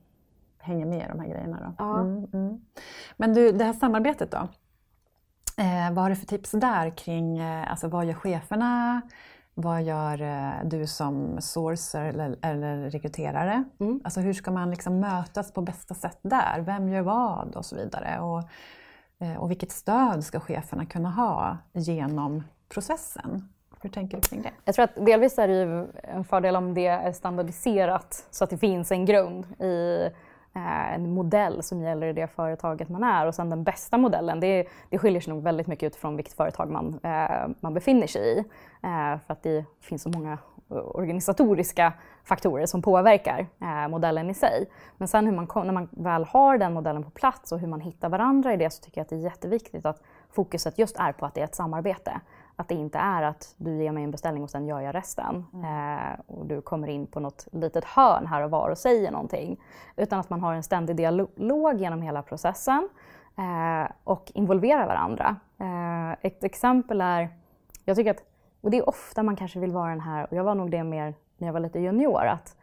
hänger 0.57 0.85
med 0.85 1.05
i 1.05 1.07
de 1.07 1.19
här 1.19 1.27
grejerna. 1.27 1.59
Då. 1.59 1.85
Ja. 1.85 1.99
Mm, 1.99 2.27
mm. 2.33 2.61
men 3.17 3.33
du, 3.33 3.51
det 3.51 3.63
här 3.63 3.73
samarbetet 3.73 4.31
då? 4.31 4.47
Eh, 5.57 5.93
vad 5.93 6.03
har 6.03 6.09
du 6.09 6.15
för 6.15 6.25
tips 6.25 6.51
där 6.51 6.89
kring 6.89 7.37
eh, 7.37 7.71
alltså 7.71 7.87
vad 7.87 8.05
gör 8.05 8.13
cheferna? 8.13 9.01
Vad 9.57 9.83
gör 9.83 10.21
eh, 10.21 10.51
du 10.63 10.87
som 10.87 11.41
sourcer 11.41 12.05
eller, 12.05 12.35
eller 12.41 12.89
rekryterare? 12.89 13.63
Mm. 13.79 14.01
Alltså 14.03 14.19
hur 14.19 14.33
ska 14.33 14.51
man 14.51 14.69
liksom 14.69 14.99
mötas 14.99 15.51
på 15.51 15.61
bästa 15.61 15.93
sätt 15.93 16.19
där? 16.21 16.61
Vem 16.61 16.89
gör 16.89 17.01
vad 17.01 17.55
och 17.55 17.65
så 17.65 17.75
vidare? 17.75 18.19
Och, 18.19 18.43
eh, 19.19 19.35
och 19.37 19.51
vilket 19.51 19.71
stöd 19.71 20.23
ska 20.23 20.39
cheferna 20.39 20.85
kunna 20.85 21.09
ha 21.11 21.57
genom 21.73 22.43
processen? 22.69 23.49
Hur 23.81 23.89
tänker 23.89 24.17
du 24.17 24.21
kring 24.21 24.41
det? 24.41 24.51
Jag 24.65 24.75
tror 24.75 24.83
att 24.83 25.05
delvis 25.05 25.37
är 25.37 25.47
det 25.47 25.53
ju 25.53 25.87
en 26.03 26.23
fördel 26.23 26.55
om 26.55 26.73
det 26.73 26.87
är 26.87 27.11
standardiserat 27.11 28.27
så 28.31 28.43
att 28.43 28.49
det 28.49 28.57
finns 28.57 28.91
en 28.91 29.05
grund 29.05 29.61
i 29.61 30.09
Eh, 30.55 30.93
en 30.93 31.13
modell 31.13 31.63
som 31.63 31.81
gäller 31.81 32.07
i 32.07 32.13
det 32.13 32.27
företaget 32.27 32.89
man 32.89 33.03
är. 33.03 33.25
Och 33.25 33.35
sen 33.35 33.49
den 33.49 33.63
bästa 33.63 33.97
modellen, 33.97 34.39
det, 34.39 34.67
det 34.89 34.97
skiljer 34.97 35.21
sig 35.21 35.33
nog 35.33 35.43
väldigt 35.43 35.67
mycket 35.67 35.87
utifrån 35.87 36.15
vilket 36.15 36.33
företag 36.33 36.71
man, 36.71 36.99
eh, 37.03 37.47
man 37.59 37.73
befinner 37.73 38.07
sig 38.07 38.21
i. 38.21 38.37
Eh, 38.83 39.19
för 39.25 39.33
att 39.33 39.43
det 39.43 39.65
finns 39.81 40.01
så 40.01 40.09
många 40.09 40.37
organisatoriska 40.69 41.93
faktorer 42.23 42.65
som 42.65 42.81
påverkar 42.81 43.47
eh, 43.61 43.87
modellen 43.87 44.29
i 44.29 44.33
sig. 44.33 44.69
Men 44.97 45.07
sen 45.07 45.25
hur 45.25 45.33
man, 45.33 45.47
när 45.65 45.73
man 45.73 45.89
väl 45.91 46.23
har 46.23 46.57
den 46.57 46.73
modellen 46.73 47.03
på 47.03 47.09
plats 47.09 47.51
och 47.51 47.59
hur 47.59 47.67
man 47.67 47.81
hittar 47.81 48.09
varandra 48.09 48.53
i 48.53 48.57
det 48.57 48.69
så 48.69 48.83
tycker 48.83 48.99
jag 48.99 49.03
att 49.03 49.09
det 49.09 49.15
är 49.15 49.19
jätteviktigt 49.19 49.85
att 49.85 50.01
fokuset 50.31 50.79
just 50.79 50.97
är 50.99 51.11
på 51.11 51.25
att 51.25 51.33
det 51.33 51.41
är 51.41 51.45
ett 51.45 51.55
samarbete. 51.55 52.21
Att 52.55 52.67
det 52.67 52.75
inte 52.75 52.97
är 52.97 53.23
att 53.23 53.55
du 53.57 53.83
ger 53.83 53.91
mig 53.91 54.03
en 54.03 54.11
beställning 54.11 54.43
och 54.43 54.49
sen 54.49 54.67
gör 54.67 54.81
jag 54.81 54.95
resten. 54.95 55.45
Mm. 55.53 55.97
Eh, 55.97 56.19
och 56.27 56.45
du 56.45 56.61
kommer 56.61 56.87
in 56.87 57.07
på 57.07 57.19
något 57.19 57.47
litet 57.51 57.85
hörn 57.85 58.27
här 58.27 58.41
och 58.41 58.51
var 58.51 58.69
och 58.69 58.77
säger 58.77 59.11
någonting. 59.11 59.59
Utan 59.95 60.19
att 60.19 60.29
man 60.29 60.41
har 60.41 60.53
en 60.53 60.63
ständig 60.63 60.95
dialog 60.95 61.81
genom 61.81 62.01
hela 62.01 62.21
processen 62.21 62.89
eh, 63.37 63.91
och 64.03 64.31
involverar 64.33 64.87
varandra. 64.87 65.35
Eh, 65.57 66.11
ett 66.21 66.43
exempel 66.43 67.01
är, 67.01 67.29
jag 67.85 67.97
tycker 67.97 68.11
att, 68.11 68.23
och 68.61 68.71
det 68.71 68.77
är 68.77 68.89
ofta 68.89 69.23
man 69.23 69.35
kanske 69.35 69.59
vill 69.59 69.71
vara 69.71 69.89
den 69.89 70.01
här, 70.01 70.27
och 70.29 70.37
jag 70.37 70.43
var 70.43 70.55
nog 70.55 70.71
det 70.71 70.83
mer 70.83 71.13
när 71.37 71.47
jag 71.47 71.53
var 71.53 71.59
lite 71.59 71.79
junior, 71.79 72.25
att 72.25 72.55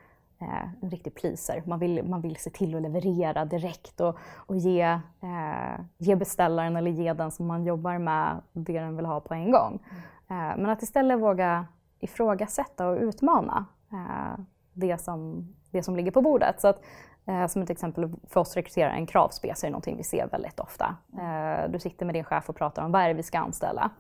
Eh, 0.43 0.69
en 0.83 0.91
riktig 0.91 1.15
pleaser. 1.15 1.63
Man 1.67 1.79
vill, 1.79 2.05
man 2.05 2.21
vill 2.21 2.37
se 2.37 2.51
till 2.51 2.75
att 2.75 2.83
leverera 2.83 3.45
direkt 3.45 4.01
och, 4.01 4.19
och 4.37 4.57
ge, 4.57 4.83
eh, 5.21 5.81
ge 5.99 6.17
beställaren 6.17 6.77
eller 6.77 6.91
ge 6.91 7.13
den 7.13 7.31
som 7.31 7.47
man 7.47 7.65
jobbar 7.65 7.99
med 7.99 8.41
det 8.53 8.81
den 8.81 8.97
vill 8.97 9.07
ha 9.07 9.21
på 9.21 9.35
en 9.35 9.51
gång. 9.51 9.79
Mm. 9.91 10.51
Eh, 10.51 10.57
men 10.57 10.71
att 10.71 10.83
istället 10.83 11.19
våga 11.19 11.67
ifrågasätta 12.01 12.89
och 12.89 12.99
utmana 13.01 13.67
eh, 13.93 14.45
det, 14.73 14.99
som, 14.99 15.49
det 15.71 15.83
som 15.83 15.97
ligger 15.97 16.11
på 16.11 16.21
bordet. 16.21 16.61
Så 16.61 16.69
att, 16.69 16.83
eh, 17.27 17.47
som 17.47 17.63
ett 17.63 17.71
exempel 17.71 18.13
för 18.29 18.41
oss 18.41 18.57
rekryterare, 18.57 18.93
en 18.93 19.07
kravspec 19.07 19.65
är 19.65 19.71
någonting 19.71 19.97
vi 19.97 20.05
ser 20.05 20.27
väldigt 20.27 20.61
ofta. 20.61 20.97
Eh, 21.19 21.71
du 21.71 21.79
sitter 21.79 22.07
med 22.07 22.15
din 22.15 22.25
chef 22.25 22.49
och 22.49 22.57
pratar 22.57 22.85
om 22.85 22.93
vad 22.93 23.03
är 23.03 23.09
det 23.09 23.15
vi 23.15 23.23
ska 23.23 23.39
anställa. 23.39 23.91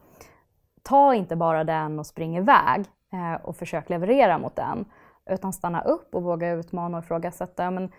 Ta 0.82 1.14
inte 1.14 1.36
bara 1.36 1.64
den 1.64 1.98
och 1.98 2.06
spring 2.06 2.36
iväg 2.36 2.84
eh, 3.12 3.34
och 3.42 3.56
försök 3.56 3.90
leverera 3.90 4.38
mot 4.38 4.56
den. 4.56 4.84
Utan 5.30 5.52
stanna 5.52 5.82
upp 5.82 6.14
och 6.14 6.22
våga 6.22 6.50
utmana 6.52 6.98
och 6.98 7.04
ifrågasätta. 7.04 7.70
Men 7.70 7.92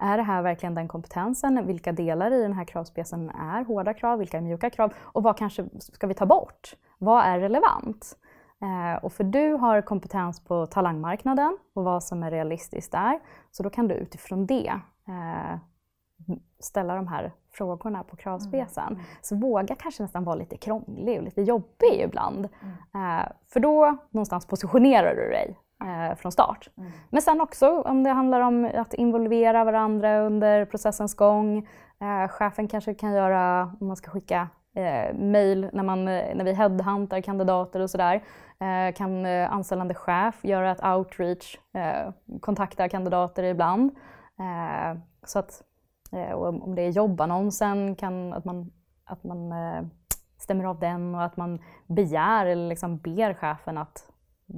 är 0.00 0.16
det 0.16 0.22
här 0.22 0.42
verkligen 0.42 0.74
den 0.74 0.88
kompetensen? 0.88 1.66
Vilka 1.66 1.92
delar 1.92 2.30
i 2.30 2.42
den 2.42 2.52
här 2.52 2.64
kravspecen 2.64 3.30
är 3.30 3.64
hårda 3.64 3.94
krav? 3.94 4.18
Vilka 4.18 4.36
är 4.36 4.40
mjuka 4.40 4.70
krav? 4.70 4.92
Och 4.98 5.22
vad 5.22 5.38
kanske 5.38 5.68
ska 5.78 6.06
vi 6.06 6.14
ta 6.14 6.26
bort? 6.26 6.76
Vad 6.98 7.24
är 7.24 7.38
relevant? 7.38 8.16
Eh, 8.62 9.04
och 9.04 9.12
för 9.12 9.24
du 9.24 9.52
har 9.52 9.82
kompetens 9.82 10.44
på 10.44 10.66
talangmarknaden 10.66 11.58
och 11.74 11.84
vad 11.84 12.04
som 12.04 12.22
är 12.22 12.30
realistiskt 12.30 12.92
där. 12.92 13.20
Så 13.50 13.62
då 13.62 13.70
kan 13.70 13.88
du 13.88 13.94
utifrån 13.94 14.46
det 14.46 14.72
eh, 15.08 15.58
ställa 16.60 16.94
de 16.96 17.08
här 17.08 17.32
frågorna 17.52 18.04
på 18.04 18.16
kravspecen. 18.16 18.92
Mm. 18.92 19.00
Så 19.22 19.36
våga 19.36 19.74
kanske 19.74 20.02
nästan 20.02 20.24
vara 20.24 20.36
lite 20.36 20.56
krånglig 20.56 21.18
och 21.18 21.24
lite 21.24 21.42
jobbig 21.42 22.00
ibland. 22.00 22.48
Mm. 22.62 23.20
Eh, 23.20 23.26
för 23.52 23.60
då 23.60 23.96
någonstans 24.10 24.46
positionerar 24.46 25.14
du 25.14 25.30
dig 25.30 25.58
eh, 25.84 26.16
från 26.16 26.32
start. 26.32 26.68
Mm. 26.78 26.90
Men 27.10 27.22
sen 27.22 27.40
också 27.40 27.82
om 27.82 28.02
det 28.02 28.10
handlar 28.10 28.40
om 28.40 28.70
att 28.74 28.94
involvera 28.94 29.64
varandra 29.64 30.18
under 30.18 30.64
processens 30.64 31.14
gång. 31.14 31.68
Eh, 32.00 32.28
chefen 32.28 32.68
kanske 32.68 32.94
kan 32.94 33.12
göra, 33.12 33.62
om 33.80 33.86
man 33.86 33.96
ska 33.96 34.10
skicka 34.10 34.48
eh, 34.74 35.14
mail 35.14 35.68
när, 35.72 35.82
man, 35.82 36.04
när 36.04 36.44
vi 36.44 36.52
headhuntar 36.52 37.20
kandidater 37.20 37.80
och 37.80 37.90
sådär. 37.90 38.22
Eh, 38.60 38.94
kan 38.94 39.26
eh, 39.26 39.52
anställande 39.52 39.94
chef 39.94 40.44
göra 40.44 40.70
ett 40.70 40.84
outreach, 40.84 41.58
eh, 41.74 42.12
kontakta 42.40 42.88
kandidater 42.88 43.42
ibland. 43.42 43.90
Eh, 44.38 44.98
så 45.26 45.38
att, 45.38 45.62
eh, 46.12 46.32
om 46.34 46.74
det 46.74 46.82
är 46.82 46.90
jobbannonsen, 46.90 47.96
kan, 47.96 48.32
att 48.32 48.44
man, 48.44 48.72
att 49.04 49.24
man 49.24 49.52
stämmer 50.38 50.64
av 50.64 50.78
den 50.78 51.14
och 51.14 51.22
att 51.22 51.36
man 51.36 51.58
begär 51.86 52.46
eller 52.46 52.68
liksom 52.68 52.98
ber 52.98 53.34
chefen 53.34 53.78
att 53.78 54.13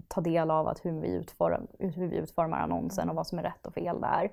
ta 0.09 0.21
del 0.21 0.50
av 0.50 0.69
att 0.69 0.85
hur, 0.85 1.00
vi 1.00 1.09
utform, 1.09 1.66
hur 1.78 2.07
vi 2.07 2.16
utformar 2.16 2.59
annonsen 2.59 3.11
och 3.11 3.16
vad 3.16 3.26
som 3.26 3.38
är 3.38 3.43
rätt 3.43 3.66
och 3.66 3.75
fel 3.75 4.00
där. 4.00 4.25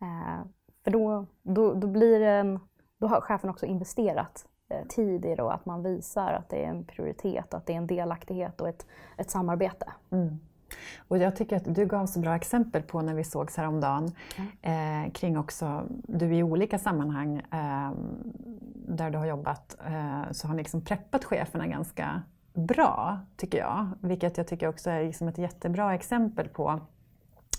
Eh, 0.00 0.44
för 0.84 0.90
då, 0.90 1.26
då, 1.42 1.74
då, 1.74 1.86
blir 1.86 2.20
en, 2.20 2.60
då 2.98 3.06
har 3.06 3.20
chefen 3.20 3.50
också 3.50 3.66
investerat 3.66 4.46
eh, 4.70 4.86
tid 4.86 5.24
i 5.24 5.40
att 5.40 5.66
man 5.66 5.82
visar 5.82 6.32
att 6.32 6.48
det 6.48 6.64
är 6.64 6.68
en 6.68 6.84
prioritet, 6.84 7.54
att 7.54 7.66
det 7.66 7.72
är 7.72 7.76
en 7.76 7.86
delaktighet 7.86 8.60
och 8.60 8.68
ett, 8.68 8.86
ett 9.16 9.30
samarbete. 9.30 9.92
Mm. 10.10 10.38
Och 11.08 11.18
jag 11.18 11.36
tycker 11.36 11.56
att 11.56 11.74
du 11.74 11.86
gav 11.86 12.06
så 12.06 12.20
bra 12.20 12.36
exempel 12.36 12.82
på 12.82 13.02
när 13.02 13.14
vi 13.14 13.24
sågs 13.24 13.56
häromdagen 13.56 14.12
mm. 14.36 15.06
eh, 15.06 15.12
kring 15.12 15.38
också, 15.38 15.84
du 15.88 16.34
i 16.34 16.42
olika 16.42 16.78
sammanhang 16.78 17.36
eh, 17.36 17.92
där 18.74 19.10
du 19.10 19.18
har 19.18 19.26
jobbat 19.26 19.76
eh, 19.86 20.32
så 20.32 20.46
har 20.46 20.54
ni 20.54 20.62
liksom 20.62 20.80
preppat 20.80 21.24
cheferna 21.24 21.66
ganska 21.66 22.22
bra, 22.52 23.18
tycker 23.36 23.58
jag. 23.58 23.88
Vilket 24.00 24.36
jag 24.36 24.46
tycker 24.46 24.68
också 24.68 24.90
är 24.90 25.04
liksom 25.04 25.28
ett 25.28 25.38
jättebra 25.38 25.94
exempel 25.94 26.48
på 26.48 26.80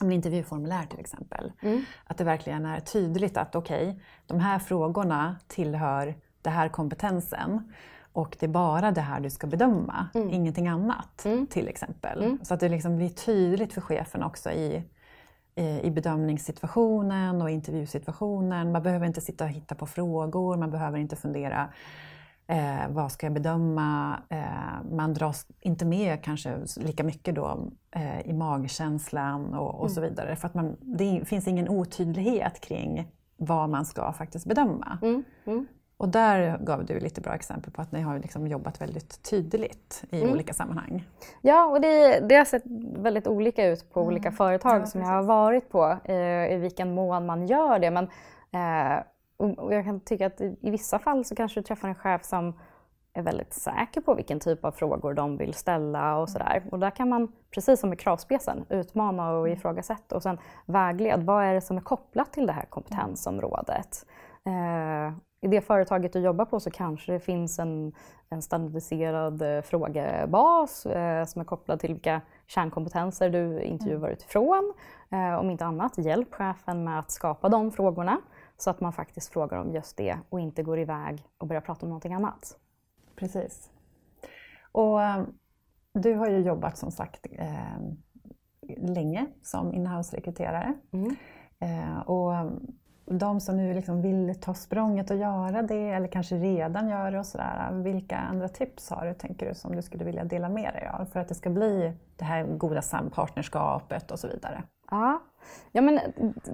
en 0.01 0.11
intervjuformulär 0.11 0.85
till 0.85 0.99
exempel. 0.99 1.51
Mm. 1.61 1.83
Att 2.05 2.17
det 2.17 2.23
verkligen 2.23 2.65
är 2.65 2.79
tydligt 2.79 3.37
att 3.37 3.55
okej, 3.55 3.89
okay, 3.89 4.01
de 4.25 4.39
här 4.39 4.59
frågorna 4.59 5.35
tillhör 5.47 6.15
den 6.41 6.53
här 6.53 6.69
kompetensen 6.69 7.73
och 8.13 8.37
det 8.39 8.45
är 8.45 8.49
bara 8.49 8.91
det 8.91 9.01
här 9.01 9.19
du 9.19 9.29
ska 9.29 9.47
bedöma, 9.47 10.07
mm. 10.13 10.29
ingenting 10.29 10.67
annat 10.67 11.25
mm. 11.25 11.47
till 11.47 11.67
exempel. 11.67 12.23
Mm. 12.23 12.39
Så 12.43 12.53
att 12.53 12.59
det 12.59 12.69
liksom 12.69 12.97
blir 12.97 13.09
tydligt 13.09 13.73
för 13.73 13.81
chefen 13.81 14.23
också 14.23 14.51
i, 14.51 14.83
i 15.55 15.89
bedömningssituationen 15.89 17.41
och 17.41 17.49
intervjusituationen. 17.49 18.71
Man 18.71 18.83
behöver 18.83 19.05
inte 19.05 19.21
sitta 19.21 19.43
och 19.43 19.49
hitta 19.49 19.75
på 19.75 19.85
frågor, 19.85 20.57
man 20.57 20.71
behöver 20.71 20.97
inte 20.97 21.15
fundera 21.15 21.69
Eh, 22.51 22.89
vad 22.89 23.11
ska 23.11 23.25
jag 23.25 23.33
bedöma? 23.33 24.19
Eh, 24.29 24.91
man 24.91 25.13
dras 25.13 25.47
inte 25.59 25.85
med 25.85 26.23
kanske 26.23 26.57
lika 26.77 27.03
mycket 27.03 27.35
då 27.35 27.71
eh, 27.95 28.21
i 28.21 28.33
magkänslan 28.33 29.53
och, 29.53 29.75
och 29.75 29.79
mm. 29.79 29.89
så 29.89 30.01
vidare. 30.01 30.35
För 30.35 30.47
att 30.47 30.53
man, 30.53 30.77
det 30.81 31.21
finns 31.25 31.47
ingen 31.47 31.69
otydlighet 31.69 32.61
kring 32.61 33.11
vad 33.37 33.69
man 33.69 33.85
ska 33.85 34.13
faktiskt 34.13 34.45
bedöma. 34.45 34.97
Mm. 35.01 35.23
Mm. 35.45 35.67
Och 35.97 36.09
där 36.09 36.57
gav 36.57 36.85
du 36.85 36.99
lite 36.99 37.21
bra 37.21 37.35
exempel 37.35 37.71
på 37.71 37.81
att 37.81 37.91
ni 37.91 38.01
har 38.01 38.19
liksom 38.19 38.47
jobbat 38.47 38.81
väldigt 38.81 39.29
tydligt 39.29 40.03
i 40.09 40.21
mm. 40.21 40.33
olika 40.33 40.53
sammanhang. 40.53 41.05
Ja, 41.41 41.65
och 41.65 41.81
det, 41.81 42.19
det 42.19 42.35
har 42.35 42.45
sett 42.45 42.63
väldigt 42.97 43.27
olika 43.27 43.67
ut 43.67 43.93
på 43.93 43.99
mm. 43.99 44.07
olika 44.07 44.31
företag 44.31 44.81
ja, 44.81 44.85
som 44.85 45.01
jag 45.01 45.07
har 45.07 45.23
varit 45.23 45.69
på, 45.69 45.97
eh, 46.03 46.53
i 46.53 46.57
vilken 46.57 46.93
mån 46.93 47.25
man 47.25 47.47
gör 47.47 47.79
det. 47.79 47.91
Men, 47.91 48.03
eh, 48.51 49.03
och 49.41 49.73
jag 49.73 49.85
kan 49.85 49.99
tycka 49.99 50.27
att 50.27 50.41
i, 50.41 50.57
vissa 50.61 50.99
fall 50.99 51.25
så 51.25 51.35
kanske 51.35 51.59
du 51.59 51.63
träffar 51.63 51.87
en 51.87 51.95
chef 51.95 52.25
som 52.25 52.53
är 53.13 53.21
väldigt 53.21 53.53
säker 53.53 54.01
på 54.01 54.13
vilken 54.13 54.39
typ 54.39 54.65
av 54.65 54.71
frågor 54.71 55.13
de 55.13 55.37
vill 55.37 55.53
ställa 55.53 56.17
och 56.17 56.29
sådär. 56.29 56.63
Och 56.71 56.79
där 56.79 56.89
kan 56.89 57.09
man, 57.09 57.31
precis 57.53 57.79
som 57.79 57.89
med 57.89 57.99
kravspecen, 57.99 58.65
utmana 58.69 59.31
och 59.31 59.47
mm. 59.47 59.57
ifrågasätta 59.57 60.15
och 60.15 60.23
sen 60.23 60.37
vägled. 60.65 61.23
Vad 61.23 61.43
är 61.43 61.53
det 61.53 61.61
som 61.61 61.77
är 61.77 61.81
kopplat 61.81 62.33
till 62.33 62.47
det 62.47 62.53
här 62.53 62.65
kompetensområdet? 62.65 64.05
Eh, 64.45 65.13
I 65.41 65.47
det 65.47 65.61
företaget 65.61 66.13
du 66.13 66.19
jobbar 66.19 66.45
på 66.45 66.59
så 66.59 66.71
kanske 66.71 67.11
det 67.11 67.19
finns 67.19 67.59
en, 67.59 67.93
en 68.29 68.41
standardiserad 68.41 69.41
eh, 69.41 69.61
frågebas 69.61 70.85
eh, 70.85 71.25
som 71.25 71.41
är 71.41 71.45
kopplad 71.45 71.79
till 71.79 71.93
vilka 71.93 72.21
kärnkompetenser 72.47 73.29
du 73.29 73.61
intervjuar 73.61 73.97
mm. 73.97 74.11
utifrån. 74.11 74.73
Eh, 75.09 75.39
om 75.39 75.49
inte 75.49 75.65
annat, 75.65 75.97
hjälp 75.97 76.33
chefen 76.33 76.83
med 76.83 76.99
att 76.99 77.11
skapa 77.11 77.49
de 77.49 77.71
frågorna. 77.71 78.17
Så 78.61 78.69
att 78.69 78.81
man 78.81 78.93
faktiskt 78.93 79.33
frågar 79.33 79.57
om 79.57 79.71
just 79.71 79.97
det 79.97 80.17
och 80.29 80.39
inte 80.39 80.63
går 80.63 80.79
iväg 80.79 81.23
och 81.37 81.47
börjar 81.47 81.61
prata 81.61 81.85
om 81.85 81.89
någonting 81.89 82.13
annat. 82.13 82.57
Precis. 83.15 83.69
Och 84.71 85.03
eh, 85.03 85.23
du 85.93 86.13
har 86.13 86.29
ju 86.29 86.37
jobbat 86.37 86.77
som 86.77 86.91
sagt 86.91 87.27
eh, 87.31 87.79
länge 88.77 89.27
som 89.43 89.73
inhouse-rekryterare. 89.73 90.73
Mm. 90.91 91.15
Eh, 91.59 91.99
och 91.99 92.51
de 93.05 93.39
som 93.39 93.57
nu 93.57 93.73
liksom 93.73 94.01
vill 94.01 94.35
ta 94.41 94.53
språnget 94.53 95.11
och 95.11 95.17
göra 95.17 95.61
det 95.61 95.89
eller 95.89 96.07
kanske 96.07 96.35
redan 96.35 96.89
gör 96.89 97.11
det 97.11 97.19
och 97.19 97.25
sådär. 97.25 97.71
Vilka 97.73 98.17
andra 98.17 98.49
tips 98.49 98.89
har 98.89 99.05
du, 99.05 99.13
tänker 99.13 99.49
du, 99.49 99.55
som 99.55 99.75
du 99.75 99.81
skulle 99.81 100.03
vilja 100.03 100.23
dela 100.23 100.49
med 100.49 100.73
dig 100.73 100.87
av 100.87 101.05
för 101.05 101.19
att 101.19 101.27
det 101.27 101.35
ska 101.35 101.49
bli 101.49 101.93
det 102.15 102.25
här 102.25 102.43
goda 102.43 102.81
sampartnerskapet 102.81 104.11
och 104.11 104.19
så 104.19 104.27
vidare? 104.27 104.63
Ja, 104.91 105.21
ja 105.71 105.81
men 105.81 105.99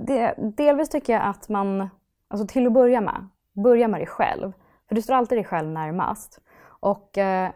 det, 0.05 0.35
delvis 0.37 0.89
tycker 0.89 1.13
jag 1.13 1.23
att 1.23 1.49
man, 1.49 1.89
alltså 2.27 2.47
till 2.47 2.67
att 2.67 2.73
börja 2.73 3.01
med, 3.01 3.27
börja 3.53 3.87
med 3.87 3.99
dig 3.99 4.07
själv. 4.07 4.53
För 4.87 4.95
du 4.95 5.01
står 5.01 5.13
alltid 5.13 5.37
dig 5.37 5.45
själv 5.45 5.69
närmast. 5.69 6.41
Och 6.79 7.17
eh, 7.17 7.51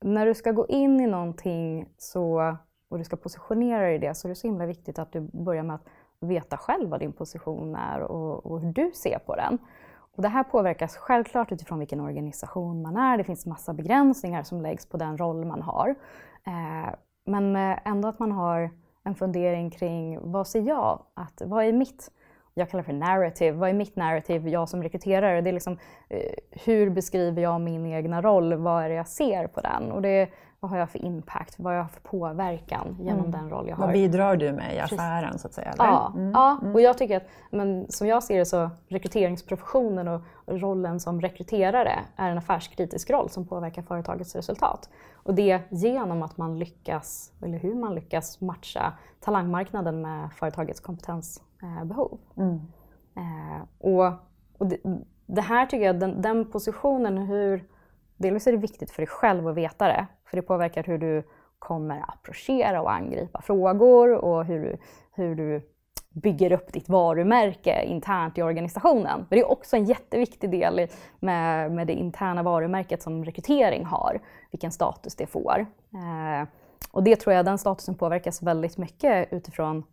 när 0.00 0.26
du 0.26 0.34
ska 0.34 0.52
gå 0.52 0.66
in 0.66 1.00
i 1.00 1.06
någonting 1.06 1.88
så, 1.98 2.56
och 2.88 2.98
du 2.98 3.04
ska 3.04 3.16
positionera 3.16 3.82
dig 3.82 3.94
i 3.94 3.98
det 3.98 4.14
så 4.14 4.26
är 4.26 4.28
det 4.28 4.34
så 4.34 4.46
himla 4.46 4.66
viktigt 4.66 4.98
att 4.98 5.12
du 5.12 5.20
börjar 5.20 5.62
med 5.62 5.74
att 5.74 5.86
veta 6.20 6.56
själv 6.56 6.90
vad 6.90 7.00
din 7.00 7.12
position 7.12 7.74
är 7.74 8.00
och, 8.00 8.46
och 8.46 8.60
hur 8.60 8.72
du 8.72 8.90
ser 8.94 9.18
på 9.18 9.36
den. 9.36 9.58
Och 10.16 10.22
det 10.22 10.28
här 10.28 10.44
påverkas 10.44 10.96
självklart 10.96 11.52
utifrån 11.52 11.78
vilken 11.78 12.00
organisation 12.00 12.82
man 12.82 12.96
är. 12.96 13.18
Det 13.18 13.24
finns 13.24 13.46
massa 13.46 13.72
begränsningar 13.72 14.42
som 14.42 14.60
läggs 14.60 14.86
på 14.86 14.96
den 14.96 15.18
roll 15.18 15.44
man 15.44 15.62
har. 15.62 15.94
Eh, 16.46 16.94
men 17.24 17.56
eh, 17.56 17.78
ändå 17.84 18.08
att 18.08 18.18
man 18.18 18.32
har 18.32 18.70
en 19.06 19.14
fundering 19.14 19.70
kring 19.70 20.18
vad 20.22 20.48
ser 20.48 20.60
jag? 20.60 21.02
Att, 21.14 21.42
vad 21.44 21.64
är 21.64 21.72
mitt, 21.72 22.10
jag 22.54 22.70
kallar 22.70 22.82
det 22.82 22.86
för 22.86 22.92
narrative, 22.92 23.56
vad 23.56 23.68
är 23.68 23.74
mitt 23.74 23.96
narrative, 23.96 24.50
jag 24.50 24.68
som 24.68 24.82
rekryterare? 24.82 25.40
Det 25.40 25.50
är 25.50 25.52
liksom, 25.52 25.78
eh, 26.08 26.32
hur 26.50 26.90
beskriver 26.90 27.42
jag 27.42 27.60
min 27.60 27.86
egna 27.86 28.22
roll? 28.22 28.54
Vad 28.54 28.84
är 28.84 28.88
det 28.88 28.94
jag 28.94 29.08
ser 29.08 29.46
på 29.46 29.60
den? 29.60 29.92
Och 29.92 30.02
det, 30.02 30.28
vad 30.60 30.70
har 30.70 30.78
jag 30.78 30.90
för 30.90 31.04
impact? 31.04 31.54
Vad 31.58 31.72
har 31.72 31.78
jag 31.78 31.90
för 31.90 32.00
påverkan 32.00 32.96
genom 33.00 33.18
mm. 33.18 33.30
den 33.30 33.50
roll 33.50 33.68
jag 33.68 33.76
har? 33.76 33.84
Vad 33.84 33.92
bidrar 33.92 34.36
du 34.36 34.52
med 34.52 34.74
i 34.74 34.78
affären 34.78 35.24
Precis. 35.24 35.42
så 35.42 35.48
att 35.48 35.54
säga? 35.54 35.70
Eller? 35.70 35.84
Ja, 35.84 36.12
mm. 36.16 36.30
ja, 36.30 36.58
mm. 36.62 36.74
och 36.74 36.80
jag 36.80 36.98
tycker 36.98 37.16
att 37.16 37.26
men, 37.50 37.86
som 37.88 38.06
jag 38.06 38.22
ser 38.22 38.38
det 38.38 38.46
så 38.46 38.70
rekryteringsprofessionen 38.88 40.08
och 40.08 40.22
rollen 40.46 41.00
som 41.00 41.20
rekryterare 41.20 41.98
är 42.16 42.30
en 42.30 42.38
affärskritisk 42.38 43.10
roll 43.10 43.30
som 43.30 43.46
påverkar 43.46 43.82
företagets 43.82 44.36
resultat. 44.36 44.88
Och 45.14 45.34
det 45.34 45.60
genom 45.70 46.22
att 46.22 46.36
man 46.36 46.58
lyckas, 46.58 47.32
eller 47.42 47.58
hur 47.58 47.74
man 47.74 47.94
lyckas 47.94 48.40
matcha 48.40 48.92
talangmarknaden 49.20 50.02
med 50.02 50.32
företagets 50.32 50.80
kompetensbehov. 50.80 52.18
Mm. 52.36 52.60
Eh, 53.16 53.62
och, 53.78 54.12
och 54.58 54.66
det, 54.66 54.76
det, 55.26 55.40
här 55.40 55.66
tycker 55.66 55.86
jag, 55.86 56.00
den, 56.00 56.22
den 56.22 56.50
positionen, 56.50 57.18
hur 57.18 57.64
Delvis 58.16 58.46
är 58.46 58.52
det 58.52 58.58
viktigt 58.58 58.90
för 58.90 59.02
dig 59.02 59.06
själv 59.06 59.48
att 59.48 59.54
veta 59.54 59.88
det, 59.88 60.06
för 60.24 60.36
det 60.36 60.42
påverkar 60.42 60.82
hur 60.82 60.98
du 60.98 61.22
kommer 61.58 62.04
approchera 62.08 62.82
och 62.82 62.92
angripa 62.92 63.40
frågor 63.40 64.12
och 64.12 64.44
hur 64.44 64.64
du, 64.64 64.76
hur 65.12 65.34
du 65.34 65.70
bygger 66.10 66.52
upp 66.52 66.72
ditt 66.72 66.88
varumärke 66.88 67.84
internt 67.84 68.38
i 68.38 68.42
organisationen. 68.42 69.18
Men 69.18 69.26
det 69.30 69.40
är 69.40 69.50
också 69.50 69.76
en 69.76 69.84
jätteviktig 69.84 70.50
del 70.50 70.88
med, 71.20 71.72
med 71.72 71.86
det 71.86 71.92
interna 71.92 72.42
varumärket 72.42 73.02
som 73.02 73.24
rekrytering 73.24 73.84
har, 73.84 74.20
vilken 74.50 74.72
status 74.72 75.16
det 75.16 75.26
får. 75.26 75.66
Eh, 75.94 76.48
Och 76.92 77.02
det 77.02 77.16
tror 77.16 77.34
jag, 77.34 77.44
den 77.44 77.58
statusen 77.58 77.94
påverkas 77.94 78.42
väldigt 78.42 78.78
mycket 78.78 79.32
utifrån 79.32 79.84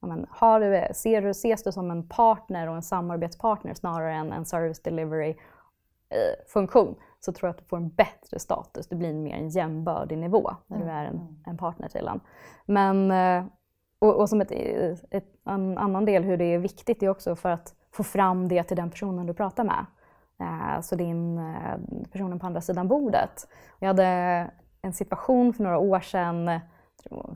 men, 0.00 0.26
har 0.30 0.60
du, 0.60 0.94
ser 0.94 1.22
du, 1.22 1.30
ses 1.30 1.62
du 1.62 1.72
som 1.72 1.90
en 1.90 2.08
partner 2.08 2.68
och 2.68 2.76
en 2.76 2.82
samarbetspartner 2.82 3.74
snarare 3.74 4.14
än 4.14 4.32
en 4.32 4.44
service 4.44 4.82
delivery 4.82 5.30
eh, 5.30 6.44
funktion 6.46 6.94
så 7.26 7.32
tror 7.32 7.48
jag 7.48 7.50
att 7.50 7.58
du 7.58 7.64
får 7.64 7.76
en 7.76 7.88
bättre 7.88 8.38
status. 8.38 8.88
Du 8.88 8.96
blir 8.96 9.14
mer 9.14 9.36
en 9.36 9.48
jämbördig 9.48 10.18
nivå 10.18 10.50
när 10.66 10.78
du 10.78 10.84
är 10.84 11.04
en, 11.04 11.14
mm. 11.14 11.36
en 11.46 11.56
partner 11.56 11.88
till 11.88 12.08
en. 12.08 12.20
Men, 12.66 13.10
eh, 13.10 13.50
och, 13.98 14.14
och 14.14 14.28
som 14.28 14.40
ett, 14.40 14.52
ett, 15.10 15.26
en 15.46 15.78
annan 15.78 16.04
del 16.04 16.24
hur 16.24 16.36
det 16.36 16.44
är 16.44 16.58
viktigt 16.58 17.02
är 17.02 17.08
också 17.08 17.36
för 17.36 17.50
att 17.50 17.74
få 17.92 18.02
fram 18.02 18.48
det 18.48 18.62
till 18.62 18.76
den 18.76 18.90
personen 18.90 19.26
du 19.26 19.34
pratar 19.34 19.64
med. 19.64 19.86
Eh, 20.40 20.80
så 20.80 20.96
din 20.96 21.54
personen 22.12 22.38
på 22.38 22.46
andra 22.46 22.60
sidan 22.60 22.88
bordet. 22.88 23.48
Jag 23.78 23.88
hade 23.88 24.06
en 24.82 24.92
situation 24.92 25.52
för 25.52 25.62
några 25.62 25.78
år 25.78 26.00
sedan 26.00 26.60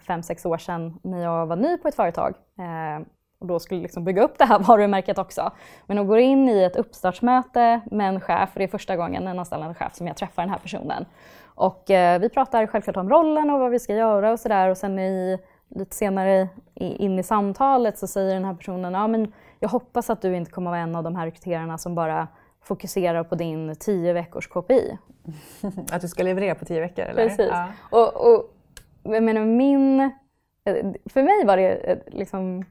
fem, 0.00 0.22
sex 0.22 0.46
år 0.46 0.58
sedan 0.58 0.98
när 1.02 1.22
jag 1.22 1.46
var 1.46 1.56
ny 1.56 1.76
på 1.76 1.88
ett 1.88 1.94
företag 1.94 2.34
eh, 2.58 3.06
och 3.40 3.46
då 3.46 3.58
skulle 3.58 3.80
liksom 3.80 4.04
bygga 4.04 4.22
upp 4.22 4.38
det 4.38 4.44
här 4.44 4.58
varumärket 4.68 5.18
också. 5.18 5.50
Men 5.86 5.98
att 5.98 6.06
gå 6.06 6.18
in 6.18 6.48
i 6.48 6.62
ett 6.62 6.76
uppstartsmöte 6.76 7.80
med 7.90 8.08
en 8.08 8.20
chef, 8.20 8.50
för 8.52 8.60
det 8.60 8.64
är 8.64 8.68
första 8.68 8.96
gången 8.96 9.26
en 9.26 9.38
anställande 9.38 9.74
chef 9.74 9.94
som 9.94 10.06
jag 10.06 10.16
träffar 10.16 10.42
den 10.42 10.50
här 10.50 10.58
personen. 10.58 11.04
Och 11.44 11.90
eh, 11.90 12.20
vi 12.20 12.28
pratar 12.28 12.66
självklart 12.66 12.96
om 12.96 13.10
rollen 13.10 13.50
och 13.50 13.60
vad 13.60 13.70
vi 13.70 13.78
ska 13.78 13.94
göra 13.94 14.32
och 14.32 14.40
sådär 14.40 14.68
och 14.68 14.76
sen 14.76 14.98
i, 14.98 15.38
lite 15.68 15.96
senare 15.96 16.48
in 16.74 17.18
i 17.18 17.22
samtalet 17.22 17.98
så 17.98 18.06
säger 18.06 18.34
den 18.34 18.44
här 18.44 18.54
personen, 18.54 18.94
ja 18.94 19.06
men 19.06 19.32
jag 19.58 19.68
hoppas 19.68 20.10
att 20.10 20.22
du 20.22 20.36
inte 20.36 20.50
kommer 20.50 20.70
vara 20.70 20.80
en 20.80 20.94
av 20.94 21.04
de 21.04 21.16
här 21.16 21.26
rekryterarna 21.26 21.78
som 21.78 21.94
bara 21.94 22.28
fokuserar 22.62 23.24
på 23.24 23.34
din 23.34 23.76
tio 23.76 24.12
veckors 24.12 24.48
KPI. 24.48 24.98
Att 25.92 26.00
du 26.00 26.08
ska 26.08 26.22
leverera 26.22 26.54
på 26.54 26.64
tio 26.64 26.80
veckor? 26.80 27.04
Eller? 27.04 27.28
Precis. 27.28 27.50
Ja. 27.50 27.68
Och, 27.90 28.32
och, 28.32 28.56
jag 29.02 29.22
menar, 29.22 29.44
min, 29.44 30.00
eh, 30.64 30.86
för 31.06 31.22
mig 31.22 31.44
var 31.46 31.56
det 31.56 31.74
eh, 31.74 31.98
liksom 32.06 32.64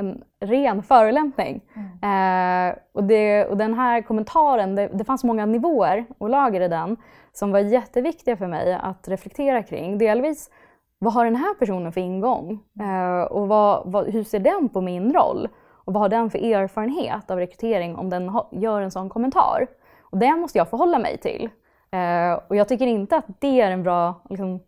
en 0.00 0.24
ren 0.40 0.82
förolämpning. 0.82 1.60
Mm. 1.74 2.68
Eh, 2.70 2.76
och, 2.92 3.04
det, 3.04 3.46
och 3.46 3.56
den 3.56 3.74
här 3.74 4.02
kommentaren, 4.02 4.74
det, 4.74 4.90
det 4.92 5.04
fanns 5.04 5.24
många 5.24 5.46
nivåer 5.46 6.06
och 6.18 6.30
lager 6.30 6.60
i 6.60 6.68
den 6.68 6.96
som 7.32 7.52
var 7.52 7.58
jätteviktiga 7.58 8.36
för 8.36 8.46
mig 8.46 8.78
att 8.82 9.08
reflektera 9.08 9.62
kring. 9.62 9.98
Delvis, 9.98 10.50
vad 10.98 11.12
har 11.12 11.24
den 11.24 11.36
här 11.36 11.54
personen 11.54 11.92
för 11.92 12.00
ingång? 12.00 12.58
Eh, 12.80 13.22
och 13.22 13.48
vad, 13.48 13.82
vad, 13.92 14.08
hur 14.08 14.24
ser 14.24 14.38
den 14.38 14.68
på 14.68 14.80
min 14.80 15.12
roll? 15.12 15.48
Och 15.84 15.92
vad 15.92 16.02
har 16.02 16.08
den 16.08 16.30
för 16.30 16.38
erfarenhet 16.38 17.30
av 17.30 17.38
rekrytering 17.38 17.96
om 17.96 18.10
den 18.10 18.28
ha, 18.28 18.48
gör 18.52 18.80
en 18.80 18.90
sån 18.90 19.08
kommentar? 19.08 19.66
Och 20.02 20.18
det 20.18 20.36
måste 20.36 20.58
jag 20.58 20.68
förhålla 20.68 20.98
mig 20.98 21.18
till. 21.18 21.48
Eh, 21.90 22.40
och 22.48 22.56
jag 22.56 22.68
tycker 22.68 22.86
inte 22.86 23.16
att 23.16 23.24
det 23.38 23.60
är 23.60 23.70
en 23.70 23.82
bra 23.82 24.14
liksom, 24.30 24.60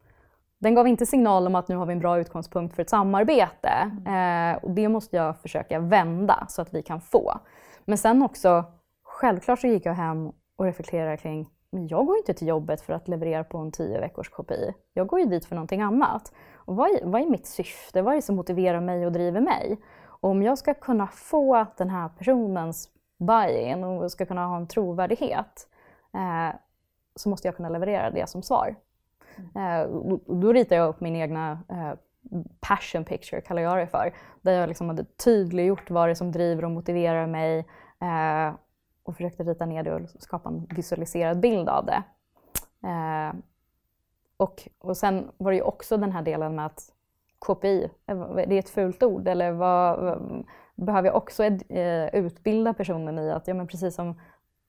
den 0.63 0.75
gav 0.75 0.89
inte 0.89 1.07
signal 1.07 1.47
om 1.47 1.55
att 1.55 1.69
nu 1.69 1.77
har 1.77 1.87
vi 1.87 1.93
en 1.93 1.99
bra 1.99 2.19
utgångspunkt 2.19 2.75
för 2.75 2.83
ett 2.83 2.91
samarbete. 2.91 3.91
Eh, 4.07 4.65
och 4.65 4.71
det 4.71 4.89
måste 4.89 5.17
jag 5.17 5.37
försöka 5.37 5.79
vända 5.79 6.47
så 6.49 6.63
att 6.63 6.75
vi 6.75 6.83
kan 6.83 7.01
få. 7.01 7.39
Men 7.85 7.99
sen 7.99 8.23
också, 8.23 8.65
självklart 9.03 9.61
så 9.61 9.67
gick 9.67 9.87
jag 9.87 9.95
hem 9.95 10.33
och 10.57 10.65
reflekterade 10.65 11.17
kring 11.17 11.49
men 11.71 11.89
jag 11.89 12.07
går 12.07 12.17
inte 12.17 12.35
till 12.35 12.49
jobbet 12.49 12.81
för 12.81 12.93
att 12.93 13.09
leverera 13.09 13.45
på 13.45 13.59
en 13.59 13.73
tio 13.73 14.01
veckors 14.01 14.29
KPI. 14.29 14.75
Jag 14.95 15.07
går 15.07 15.21
ju 15.21 15.27
dit 15.27 15.45
för 15.45 15.55
någonting 15.55 15.81
annat. 15.81 16.33
Och 16.55 16.77
vad, 16.77 16.91
är, 16.91 17.07
vad 17.07 17.21
är 17.21 17.27
mitt 17.27 17.47
syfte? 17.47 18.03
Vad 18.03 18.13
är 18.13 18.17
det 18.17 18.23
som 18.23 18.37
motiverar 18.37 18.81
mig 18.81 19.07
och 19.07 19.13
driver 19.13 19.41
mig? 19.41 19.81
Och 20.05 20.31
om 20.31 20.43
jag 20.43 20.59
ska 20.59 20.75
kunna 20.75 21.07
få 21.07 21.67
den 21.77 21.91
här 21.91 22.09
personens 22.09 22.89
buy-in 23.19 23.85
och 23.85 24.13
ska 24.13 24.27
kunna 24.27 24.47
ha 24.47 24.57
en 24.57 24.69
trovärdighet 24.69 25.69
eh, 26.15 26.57
så 27.17 27.29
måste 27.29 27.49
jag 27.49 27.57
kunna 27.57 27.69
leverera 27.69 28.11
det 28.11 28.29
som 28.29 28.43
svar. 28.43 28.77
Mm. 29.55 30.19
då 30.41 30.53
ritar 30.53 30.77
jag 30.77 30.89
upp 30.89 31.01
min 31.01 31.17
egna 31.17 31.59
eh, 31.69 31.93
passion 32.61 33.05
picture, 33.05 33.41
kallar 33.41 33.63
jag 33.63 33.79
det 33.79 33.87
för. 33.87 34.15
Där 34.43 34.53
jag 34.53 34.69
liksom 34.69 34.89
hade 34.89 35.05
tydliggjort 35.05 35.91
vad 35.91 36.09
det 36.09 36.13
är 36.13 36.15
som 36.15 36.33
driver 36.33 36.65
och 36.65 36.71
motiverar 36.71 37.27
mig 37.27 37.59
eh, 38.01 38.55
och 39.03 39.17
försökte 39.17 39.45
rita 39.45 39.67
ner 39.67 39.83
det 39.83 39.95
och 39.95 40.01
liksom 40.01 40.21
skapa 40.21 40.49
en 40.49 40.67
visualiserad 40.77 41.41
bild 41.41 41.69
av 41.69 41.87
det. 41.87 42.03
Och, 44.37 44.69
och 44.79 44.97
sen 44.97 45.31
var 45.37 45.51
det 45.51 45.57
ju 45.57 45.63
också 45.63 45.97
den 45.97 46.13
här 46.13 46.23
delen 46.23 46.55
med 46.55 46.67
att 46.67 46.93
KPI, 47.39 47.91
det 48.47 48.55
är 48.55 48.59
ett 48.59 48.69
fult 48.69 49.03
ord 49.03 49.29
eller 49.29 49.53
vad, 49.53 50.19
behöver 50.75 51.09
jag 51.09 51.17
också 51.17 51.45
utbilda 52.13 52.75
personen 52.75 53.19
i 53.19 53.31
att 53.31 53.49
ja, 53.49 53.55
men 53.55 53.67
precis 53.67 53.95
som 53.95 54.21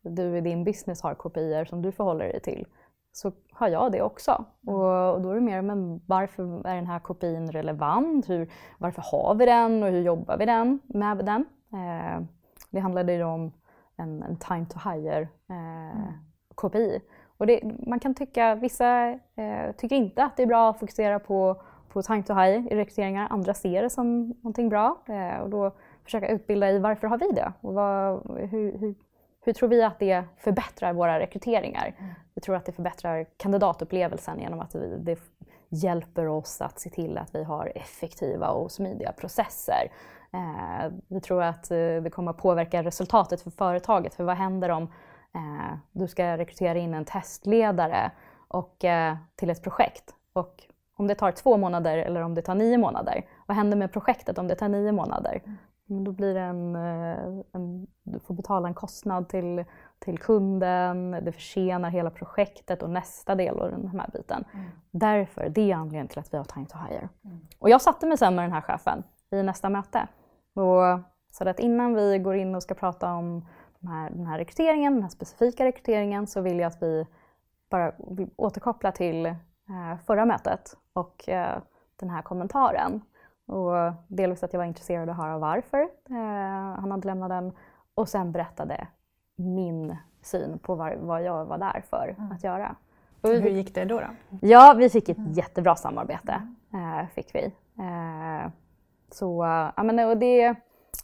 du 0.02 0.38
i 0.38 0.42
din 0.42 0.64
business 0.64 1.02
har 1.02 1.16
KPI 1.16 1.66
som 1.70 1.82
du 1.82 1.92
förhåller 1.92 2.26
dig 2.26 2.40
till 2.40 2.68
så 3.14 3.32
har 3.52 3.68
jag 3.68 3.92
det 3.92 4.02
också. 4.02 4.46
Och, 4.68 5.14
och, 5.14 5.22
då 5.22 5.30
är 5.30 5.36
det 5.36 5.42
mer, 5.42 5.62
men 5.62 6.02
varför 6.08 6.68
är 6.68 6.76
den 6.76 6.88
här 6.88 7.00
kopin 7.00 7.52
relevant? 7.52 8.30
Hur, 8.30 8.52
varför 8.78 9.04
har 9.12 9.36
vi 9.36 9.46
den 9.46 9.84
och 9.84 9.90
hur 9.90 10.02
jobbar 10.02 10.38
vi 10.38 10.46
den, 10.46 10.80
med 10.86 11.26
den? 11.26 11.46
Eh, 11.74 12.22
det 12.70 12.80
handlade 12.80 13.14
ju 13.14 13.24
om 13.24 13.52
en, 13.98 14.24
en 14.24 14.38
time 14.38 14.66
to 14.66 14.90
hire 14.90 15.22
eh, 15.50 15.98
mm. 15.98 16.14
KPI. 16.56 17.02
Och 17.38 17.48
det, 17.48 17.62
man 17.88 18.00
kan 18.00 18.16
tycka, 18.16 18.56
vissa 18.56 19.10
eh, 19.10 19.72
tycker 19.78 19.96
inte 19.96 20.24
att 20.24 20.38
det 20.38 20.44
är 20.44 20.48
bra 20.48 20.70
att 20.70 20.80
fokusera 20.80 21.20
på, 21.20 21.62
på 21.90 22.02
time 22.02 22.24
to 22.24 22.34
hire 22.34 22.68
i 22.72 22.76
rekryteringar, 22.76 23.28
andra 23.30 23.54
ser 23.54 23.82
det 23.82 23.90
som 23.90 24.28
någonting 24.28 24.70
bra. 24.70 24.98
Eh, 25.06 25.42
och 25.42 25.50
då 25.50 25.72
försöka 26.04 26.28
utbilda 26.28 26.72
i 26.72 26.80
varför 26.80 27.08
har 27.08 27.18
vi 27.18 27.32
det? 27.32 27.54
Och 27.62 27.74
vad, 27.74 28.22
hur, 28.40 28.78
hur, 28.78 28.96
hur 29.44 29.54
tror 29.54 29.70
vi 29.70 29.84
att 29.84 30.00
det 30.00 30.24
förbättrar 30.38 30.94
våra 30.94 31.20
rekryteringar? 31.20 31.96
Mm. 32.00 32.14
Vi 32.34 32.42
tror 32.42 32.56
att 32.56 32.66
det 32.66 32.72
förbättrar 32.72 33.26
kandidatupplevelsen 33.38 34.40
genom 34.40 34.60
att 34.60 34.76
vi, 34.76 34.98
det 35.00 35.20
hjälper 35.70 36.28
oss 36.28 36.62
att 36.62 36.80
se 36.80 36.90
till 36.90 37.18
att 37.18 37.36
vi 37.36 37.44
har 37.44 37.72
effektiva 37.76 38.48
och 38.48 38.72
smidiga 38.72 39.12
processer. 39.12 39.92
Eh, 40.34 40.92
vi 41.08 41.22
tror 41.22 41.44
att 41.44 41.72
eh, 41.72 41.78
det 41.78 42.12
kommer 42.14 42.32
att 42.32 42.38
påverka 42.38 42.84
resultatet 42.84 43.42
för 43.42 43.52
företaget. 43.52 44.16
För 44.16 44.24
vad 44.24 44.36
händer 44.36 44.70
om 44.70 44.84
eh, 45.36 45.78
du 45.92 46.08
ska 46.08 46.38
rekrytera 46.38 46.80
in 46.80 46.94
en 46.94 47.06
testledare 47.06 48.12
och, 48.48 48.86
eh, 48.86 49.16
till 49.36 49.50
ett 49.50 49.64
projekt? 49.64 50.16
Och 50.34 50.64
om 50.96 51.08
det 51.08 51.16
tar 51.16 51.32
två 51.32 51.58
månader 51.58 51.98
eller 51.98 52.22
om 52.22 52.36
det 52.36 52.42
tar 52.42 52.56
nio 52.56 52.78
månader, 52.78 53.26
vad 53.46 53.58
händer 53.58 53.78
med 53.78 53.94
projektet 53.94 54.38
om 54.38 54.48
det 54.48 54.56
tar 54.56 54.70
nio 54.70 54.92
månader? 54.92 55.42
Då 56.04 56.12
blir 56.12 56.34
det 56.34 56.40
en, 56.40 56.76
eh, 56.76 57.44
en, 57.52 57.88
du 58.04 58.20
får 58.20 58.34
betala 58.34 58.68
en 58.68 58.74
kostnad 58.74 59.30
till, 59.30 59.66
till 60.00 60.18
kunden, 60.18 61.12
det 61.12 61.32
försenar 61.32 61.90
hela 61.90 62.10
projektet 62.10 62.84
och 62.84 62.90
nästa 62.90 63.36
del 63.36 63.60
av 63.60 63.72
den 63.72 63.88
här 63.88 64.10
biten. 64.14 64.44
Mm. 64.54 64.66
Därför, 64.92 65.50
det 65.50 65.72
är 65.72 65.76
anledningen 65.76 66.08
till 66.08 66.20
att 66.20 66.34
vi 66.34 66.38
har 66.38 66.44
time 66.44 66.66
to 66.66 66.78
hire. 66.78 67.10
Mm. 67.26 67.40
Och 67.60 67.70
jag 67.70 67.82
satte 67.82 68.06
mig 68.06 68.18
sen 68.18 68.36
med 68.36 68.46
den 68.46 68.52
här 68.52 68.62
chefen 68.62 69.04
i 69.32 69.44
nästa 69.44 69.70
möte 69.70 70.08
och 70.54 71.00
sa 71.32 71.46
att 71.46 71.60
innan 71.60 71.94
vi 71.94 72.20
går 72.20 72.36
in 72.36 72.56
och 72.56 72.64
ska 72.64 72.74
prata 72.74 73.14
om 73.14 73.46
den 73.80 73.92
här, 73.92 74.10
den 74.10 74.26
här 74.26 74.38
rekryteringen, 74.38 74.94
den 74.94 75.02
här 75.02 75.10
specifika 75.10 75.66
rekryteringen, 75.66 76.28
så 76.28 76.42
vill 76.42 76.60
jag 76.60 76.68
att 76.68 76.84
vi 76.84 77.08
bara 77.70 77.94
återkopplar 78.36 78.92
till 78.92 79.26
eh, 79.26 79.36
förra 80.06 80.26
mötet 80.26 80.78
och 80.94 81.30
eh, 81.30 81.58
den 81.96 82.10
här 82.10 82.22
kommentaren. 82.22 83.02
Och 83.46 83.94
delvis 84.08 84.44
att 84.44 84.54
jag 84.54 84.58
var 84.58 84.66
intresserad 84.66 85.10
av 85.10 85.10
att 85.10 85.18
höra 85.18 85.38
varför 85.38 85.82
eh, 86.10 86.80
han 86.80 86.92
hade 86.92 87.08
lämnat 87.08 87.30
den 87.30 87.52
och 87.96 88.10
sen 88.10 88.32
berättade 88.32 88.88
min 89.36 89.98
syn 90.22 90.60
på 90.60 90.76
var, 90.76 90.98
vad 91.02 91.24
jag 91.24 91.46
var 91.46 91.58
där 91.58 91.84
för 91.90 92.16
mm. 92.18 92.32
att 92.32 92.44
göra. 92.44 92.76
Och 93.22 93.30
Hur 93.30 93.50
gick 93.50 93.76
det 93.76 93.86
då? 93.86 94.00
då? 94.00 94.38
Ja, 94.42 94.76
vi 94.78 94.90
fick 94.90 95.10
ett 95.10 95.18
mm. 95.18 95.32
jättebra 95.32 95.76
samarbete. 95.76 96.48
Eh, 96.74 97.08
fick 97.16 97.36
vi. 97.36 97.44
Eh, 97.80 98.52
så, 99.12 99.44
ja, 99.76 99.84
men, 99.84 100.00
och 100.00 100.18
det, 100.18 100.56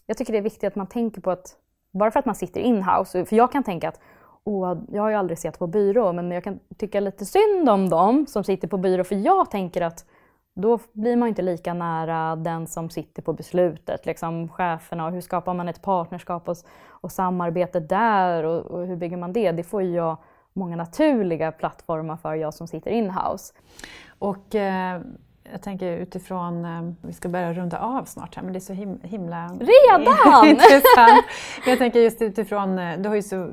jag 0.05 0.17
tycker 0.17 0.33
det 0.33 0.39
är 0.39 0.43
viktigt 0.43 0.67
att 0.67 0.75
man 0.75 0.87
tänker 0.87 1.21
på 1.21 1.31
att 1.31 1.55
bara 1.91 2.11
för 2.11 2.19
att 2.19 2.25
man 2.25 2.35
sitter 2.35 2.61
in-house, 2.61 3.25
för 3.25 3.35
jag 3.35 3.51
kan 3.51 3.63
tänka 3.63 3.89
att 3.89 3.99
oh, 4.43 4.77
jag 4.91 5.01
har 5.01 5.09
ju 5.09 5.15
aldrig 5.15 5.39
sett 5.39 5.59
på 5.59 5.67
byrå, 5.67 6.13
men 6.13 6.31
jag 6.31 6.43
kan 6.43 6.59
tycka 6.77 6.99
lite 6.99 7.25
synd 7.25 7.69
om 7.69 7.89
dem 7.89 8.27
som 8.27 8.43
sitter 8.43 8.67
på 8.67 8.77
byrå, 8.77 9.03
för 9.03 9.15
jag 9.15 9.51
tänker 9.51 9.81
att 9.81 10.05
då 10.61 10.79
blir 10.93 11.15
man 11.15 11.27
inte 11.27 11.41
lika 11.41 11.73
nära 11.73 12.35
den 12.35 12.67
som 12.67 12.89
sitter 12.89 13.21
på 13.21 13.33
beslutet, 13.33 14.05
liksom 14.05 14.49
cheferna 14.49 15.05
och 15.05 15.11
hur 15.11 15.21
skapar 15.21 15.53
man 15.53 15.69
ett 15.69 15.81
partnerskap 15.81 16.49
och, 16.49 16.57
och 16.87 17.11
samarbete 17.11 17.79
där 17.79 18.43
och, 18.43 18.65
och, 18.65 18.87
hur 18.87 18.95
bygger 18.95 19.17
man 19.17 19.33
det? 19.33 19.51
Det 19.51 19.63
får 19.63 19.81
ju 19.81 19.95
jag 19.95 20.17
många 20.53 20.75
naturliga 20.75 21.51
plattformar 21.51 22.17
för, 22.17 22.35
jag 22.35 22.53
som 22.53 22.67
sitter 22.67 22.91
in-house. 22.91 23.53
Och 24.19 24.55
eh, 24.55 25.01
jag 25.51 25.61
tänker 25.61 25.97
utifrån, 25.97 26.65
eh, 26.65 26.91
vi 27.01 27.13
ska 27.13 27.29
börja 27.29 27.53
runda 27.53 27.79
av 27.79 28.03
snart 28.05 28.35
här, 28.35 28.43
men 28.43 28.53
det 28.53 28.57
är 28.57 28.61
så 28.61 28.73
him 28.73 28.99
himla 29.03 29.47
Redan? 29.47 30.45
intressant. 30.47 31.25
Jag 31.65 31.77
tänker 31.77 31.99
just 31.99 32.21
utifrån, 32.21 32.79
eh, 32.79 32.99
du 32.99 33.09
har 33.09 33.15
ju, 33.15 33.21
så, 33.21 33.49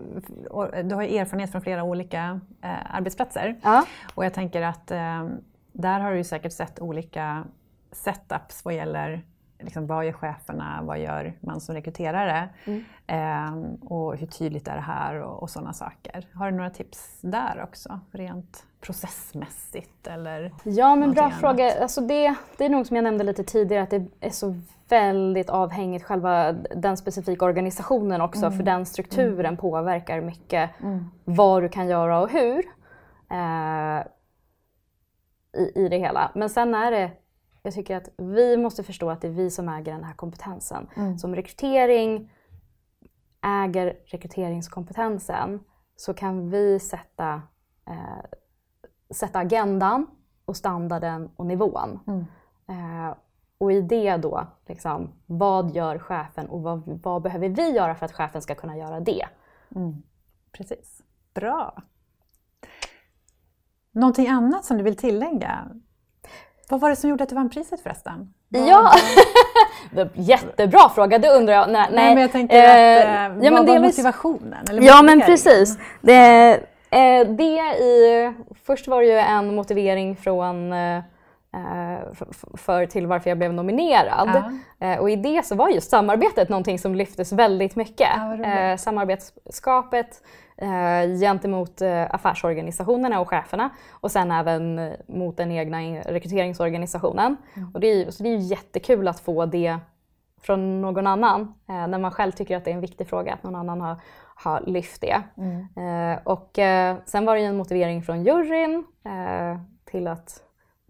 du 0.84 0.94
har 0.94 1.02
erfarenhet 1.02 1.52
från 1.52 1.62
flera 1.62 1.82
olika 1.82 2.40
eh, 2.62 2.96
arbetsplatser 2.96 3.56
ja. 3.62 3.84
och 4.14 4.24
jag 4.24 4.34
tänker 4.34 4.62
att 4.62 4.90
eh, 4.90 5.28
där 5.76 6.00
har 6.00 6.14
du 6.14 6.24
säkert 6.24 6.52
sett 6.52 6.80
olika 6.80 7.44
setups 7.92 8.64
vad 8.64 8.74
gäller 8.74 9.24
liksom, 9.58 9.86
vad 9.86 10.06
gör 10.06 10.12
cheferna, 10.12 10.80
vad 10.82 10.98
gör 10.98 11.32
man 11.40 11.60
som 11.60 11.74
rekryterare? 11.74 12.48
Mm. 12.64 12.84
Eh, 13.06 13.70
och 13.90 14.16
hur 14.16 14.26
tydligt 14.26 14.68
är 14.68 14.74
det 14.74 14.80
här 14.80 15.14
och, 15.22 15.42
och 15.42 15.50
sådana 15.50 15.72
saker. 15.72 16.26
Har 16.34 16.50
du 16.50 16.56
några 16.56 16.70
tips 16.70 17.18
där 17.20 17.62
också, 17.64 18.00
rent 18.10 18.64
processmässigt? 18.80 20.06
Eller 20.06 20.52
Ja, 20.62 20.94
men 20.94 21.12
bra 21.12 21.22
någonting 21.22 21.40
fråga. 21.40 21.64
annat? 21.64 21.80
Alltså 21.80 22.00
det, 22.00 22.34
det 22.58 22.64
är 22.64 22.68
nog 22.68 22.86
som 22.86 22.96
jag 22.96 23.04
nämnde 23.04 23.24
lite 23.24 23.44
tidigare 23.44 23.82
att 23.82 23.90
det 23.90 24.06
är 24.20 24.30
så 24.30 24.54
väldigt 24.88 25.50
avhängigt 25.50 26.04
själva 26.04 26.52
den 26.52 26.96
specifika 26.96 27.44
organisationen 27.44 28.20
också 28.20 28.50
för 28.50 28.62
den 28.62 28.86
strukturen 28.86 29.56
påverkar 29.56 30.20
mycket 30.20 30.70
vad 31.24 31.62
du 31.62 31.68
kan 31.68 31.88
göra 31.88 32.20
och 32.20 32.30
hur 32.30 32.64
eh, 33.30 34.06
i, 35.56 35.72
i 35.74 35.88
det 35.88 35.98
hela. 35.98 36.30
Men 36.34 36.50
sen 36.50 36.74
är 36.74 36.90
det, 36.90 37.10
jag 37.62 37.74
tycker 37.74 37.96
att 37.96 38.08
vi 38.16 38.56
måste 38.56 38.82
förstå 38.82 39.10
att 39.10 39.20
det 39.20 39.28
är 39.28 39.32
vi 39.32 39.50
som 39.50 39.68
äger 39.68 39.92
den 39.92 40.04
här 40.04 40.14
kompetensen. 40.14 40.86
Som 41.18 41.34
rekrytering 41.34 42.32
äger 43.42 43.96
rekryteringskompetensen 44.06 45.60
så 45.96 46.14
kan 46.14 46.50
vi 46.50 46.78
sätta 46.78 47.42
eh, 47.86 48.24
sätta 49.10 49.38
agendan 49.38 50.06
och 50.44 50.56
standarden 50.56 51.30
och 51.36 51.46
nivån. 51.46 52.00
Eh, 52.68 53.14
och 53.58 53.72
i 53.72 53.80
det 53.80 54.16
då, 54.16 54.46
liksom, 54.66 55.12
vad 55.26 55.70
gör 55.70 55.98
chefen 55.98 56.48
och 56.48 56.62
vad, 56.62 57.00
vad 57.02 57.22
behöver 57.22 57.48
vi 57.48 57.70
göra 57.70 57.94
för 57.94 58.06
att 58.06 58.12
chefen 58.12 58.42
ska 58.42 58.54
kunna 58.54 58.76
göra 58.76 59.00
det? 59.00 59.26
Precis. 60.52 61.02
Bra. 61.34 61.82
Någonting 63.96 64.28
annat 64.28 64.64
som 64.64 64.76
du 64.78 64.82
vill 64.84 64.96
tillägga? 64.96 65.58
Vad 66.68 66.80
var 66.80 66.90
det 66.90 66.96
som 66.96 67.10
gjorde 67.10 67.22
att 67.24 67.28
du 67.28 67.34
vann 67.34 67.50
priset 67.50 67.80
förresten? 67.80 68.32
Ja, 68.48 68.90
jättebra 70.14 70.88
fråga, 70.94 71.18
det 71.18 71.28
undrar 71.30 71.54
jag. 71.54 71.70
Nej, 71.70 71.88
Nej, 71.92 72.14
men 72.14 72.22
jag 72.22 72.32
tänker 72.32 72.56
eh, 72.56 72.64
att, 72.64 73.06
eh, 73.06 73.44
ja, 73.46 73.50
vad 73.50 73.66
var 73.66 73.74
delvis- 73.74 73.96
motivationen? 73.96 74.64
Eller 74.70 74.82
Ja 74.82 75.02
men 75.02 75.20
precis. 75.20 75.78
Det, 76.02 76.52
eh, 76.90 77.26
det 77.28 77.58
i, 77.78 78.32
först 78.66 78.88
var 78.88 79.00
det 79.00 79.06
ju 79.06 79.18
en 79.18 79.54
motivering 79.54 80.16
från 80.16 80.72
eh, 81.56 82.26
för 82.54 82.86
till 82.86 83.06
varför 83.06 83.30
jag 83.30 83.38
blev 83.38 83.52
nominerad. 83.52 84.44
Eh, 84.78 84.98
och 84.98 85.10
i 85.10 85.16
det 85.16 85.46
så 85.46 85.54
var 85.54 85.68
just 85.68 85.90
samarbetet 85.90 86.48
någonting 86.48 86.78
som 86.78 86.94
lyftes 86.94 87.32
väldigt 87.32 87.76
mycket. 87.76 88.08
Ja, 88.16 88.44
eh, 88.44 88.76
samarbetsskapet 88.76 90.22
gentemot 91.20 91.82
affärsorganisationerna 92.10 93.20
och 93.20 93.28
cheferna 93.28 93.70
och 93.90 94.10
sen 94.10 94.32
även 94.32 94.92
mot 95.06 95.36
den 95.36 95.52
egna 95.52 95.82
in- 95.82 96.02
rekryteringsorganisationen. 96.02 97.36
Mm. 97.54 97.70
Och 97.74 97.80
det, 97.80 97.86
är, 97.86 98.10
så 98.10 98.22
det 98.22 98.28
är 98.28 98.36
jättekul 98.36 99.08
att 99.08 99.20
få 99.20 99.46
det 99.46 99.78
från 100.42 100.80
någon 100.80 101.06
annan 101.06 101.54
när 101.66 101.98
man 101.98 102.10
själv 102.10 102.32
tycker 102.32 102.56
att 102.56 102.64
det 102.64 102.70
är 102.70 102.74
en 102.74 102.80
viktig 102.80 103.08
fråga, 103.08 103.34
att 103.34 103.42
någon 103.42 103.56
annan 103.56 103.80
har, 103.80 103.96
har 104.34 104.60
lyft 104.66 105.00
det. 105.00 105.22
Eh, 105.82 106.18
och 106.24 106.50
sen 107.06 107.24
var 107.24 107.36
det 107.36 107.42
en 107.42 107.56
motivering 107.56 108.02
från 108.02 108.24
juryn 108.24 108.84
till, 109.90 110.08
att, 110.08 110.42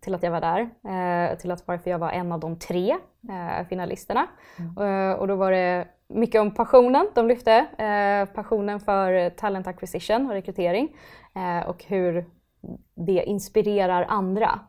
till 0.06 0.14
att 0.14 0.22
jag 0.22 0.30
var 0.30 0.40
där, 0.40 0.60
eh, 0.60 1.38
till 1.38 1.50
att 1.50 1.68
varför 1.68 1.90
jag 1.90 1.98
var 1.98 2.10
en 2.10 2.32
av 2.32 2.40
de 2.40 2.58
tre 2.58 2.90
eh, 3.28 3.66
finalisterna. 3.68 4.26
Eh, 4.58 5.18
och 5.18 5.28
då 5.28 5.34
var 5.36 5.50
det 5.50 5.88
mycket 6.08 6.40
om 6.40 6.54
passionen 6.54 7.08
de 7.14 7.28
lyfte, 7.28 7.66
passionen 8.34 8.80
för 8.80 9.30
talent 9.30 9.66
acquisition 9.66 10.26
och 10.26 10.32
rekrytering 10.32 10.96
och 11.66 11.84
hur 11.84 12.24
det 12.94 13.24
inspirerar 13.24 14.06
andra. 14.08 14.60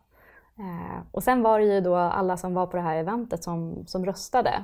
Och 1.11 1.23
sen 1.23 1.43
var 1.43 1.59
det 1.59 1.65
ju 1.65 1.81
då 1.81 1.95
alla 1.95 2.37
som 2.37 2.53
var 2.53 2.67
på 2.67 2.77
det 2.77 2.83
här 2.83 2.95
eventet 2.97 3.43
som, 3.43 3.87
som 3.87 4.05
röstade. 4.05 4.63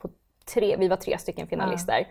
På 0.00 0.08
tre, 0.54 0.76
vi 0.76 0.88
var 0.88 0.96
tre 0.96 1.18
stycken 1.18 1.46
finalister. 1.46 2.06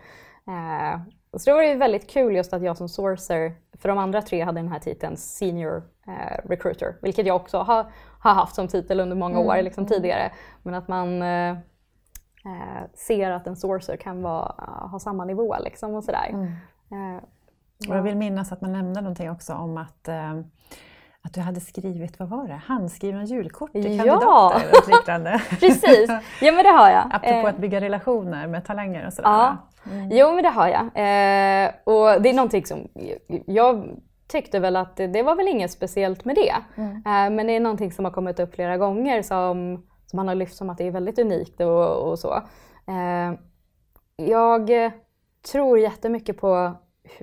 Eh, 0.47 0.99
och 1.31 1.41
så 1.41 1.49
det 1.49 1.55
var 1.55 1.63
ju 1.63 1.75
väldigt 1.75 2.09
kul 2.09 2.35
just 2.35 2.53
att 2.53 2.61
jag 2.63 2.77
som 2.77 2.89
sourcer, 2.89 3.53
för 3.79 3.89
de 3.89 3.97
andra 3.97 4.21
tre 4.21 4.41
hade 4.43 4.59
den 4.59 4.71
här 4.71 4.79
titeln 4.79 5.17
senior 5.17 5.83
eh, 6.07 6.37
recruiter, 6.49 6.95
vilket 7.01 7.25
jag 7.25 7.35
också 7.35 7.57
har, 7.57 7.85
har 8.19 8.33
haft 8.33 8.55
som 8.55 8.67
titel 8.67 8.99
under 8.99 9.15
många 9.15 9.35
Mm, 9.37 9.47
år 9.47 9.61
liksom, 9.61 9.85
tidigare. 9.85 10.31
Men 10.63 10.73
att 10.73 10.87
man 10.87 11.21
eh, 11.21 11.49
eh, 12.45 12.83
ser 12.93 13.31
att 13.31 13.47
en 13.47 13.55
sourcer 13.55 13.95
kan 13.97 14.21
vara, 14.21 14.53
ha 14.91 14.99
samma 14.99 15.25
nivå 15.25 15.55
liksom, 15.59 15.93
och 15.95 16.03
sådär. 16.03 16.29
Mm. 16.29 16.45
Eh, 17.17 17.23
Och 17.89 17.95
jag 17.97 18.01
vill 18.03 18.15
minnas 18.17 18.51
att 18.51 18.61
man 18.61 18.71
nämnde 18.71 19.01
någonting 19.01 19.31
också 19.31 19.53
om 19.53 19.77
att, 19.77 20.07
eh, 20.07 20.31
att 21.21 21.33
du 21.33 21.41
hade 21.41 21.59
skrivit, 21.61 22.19
vad 22.19 22.29
var 22.29 22.47
det, 22.47 22.61
handskrivna 22.65 23.23
julkort 23.23 23.71
till 23.71 23.97
Ja! 23.97 24.03
kandidater 24.03 24.69
och 24.71 24.87
liknande. 24.89 25.41
precis, 25.49 26.09
ja 26.41 26.51
men 26.51 26.63
det 26.63 26.69
har 26.71 26.89
jag. 26.89 27.03
Apropå 27.13 27.33
Eh, 27.35 27.45
att 27.45 27.57
bygga 27.57 27.81
relationer 27.81 28.47
med 28.47 28.65
talanger 28.65 29.05
och 29.07 29.13
sådär. 29.13 29.29
Ja, 29.29 29.57
va? 29.83 30.07
jo 30.11 30.31
men 30.33 30.43
det 30.43 30.49
har 30.49 30.67
jag. 30.67 30.81
Eh, 30.81 31.71
och 31.83 32.21
det 32.21 32.29
är 32.29 32.33
någonting 32.33 32.65
som 32.65 32.87
jag 33.45 33.99
tyckte 34.27 34.59
väl 34.59 34.75
att 34.75 34.95
det, 34.95 35.23
var 35.23 35.35
väl 35.35 35.47
inget 35.47 35.71
speciellt 35.71 36.25
med 36.25 36.35
det. 36.35 36.55
Eh, 36.81 37.29
men 37.31 37.47
det 37.47 37.55
är 37.55 37.59
någonting 37.59 37.91
som 37.91 38.05
har 38.05 38.11
kommit 38.11 38.39
upp 38.39 38.55
flera 38.55 38.77
gånger 38.77 39.21
som, 39.21 39.85
som 40.05 40.17
man 40.17 40.27
har 40.27 40.35
lyft 40.35 40.55
som 40.55 40.69
att 40.69 40.77
det 40.77 40.87
är 40.87 40.91
väldigt 40.91 41.19
unikt 41.19 41.61
och, 41.61 42.09
och 42.09 42.19
så. 42.19 42.33
Eh, 42.87 43.33
jag 44.15 44.91
tror 45.51 45.79
jättemycket 45.79 46.37
på 46.37 46.71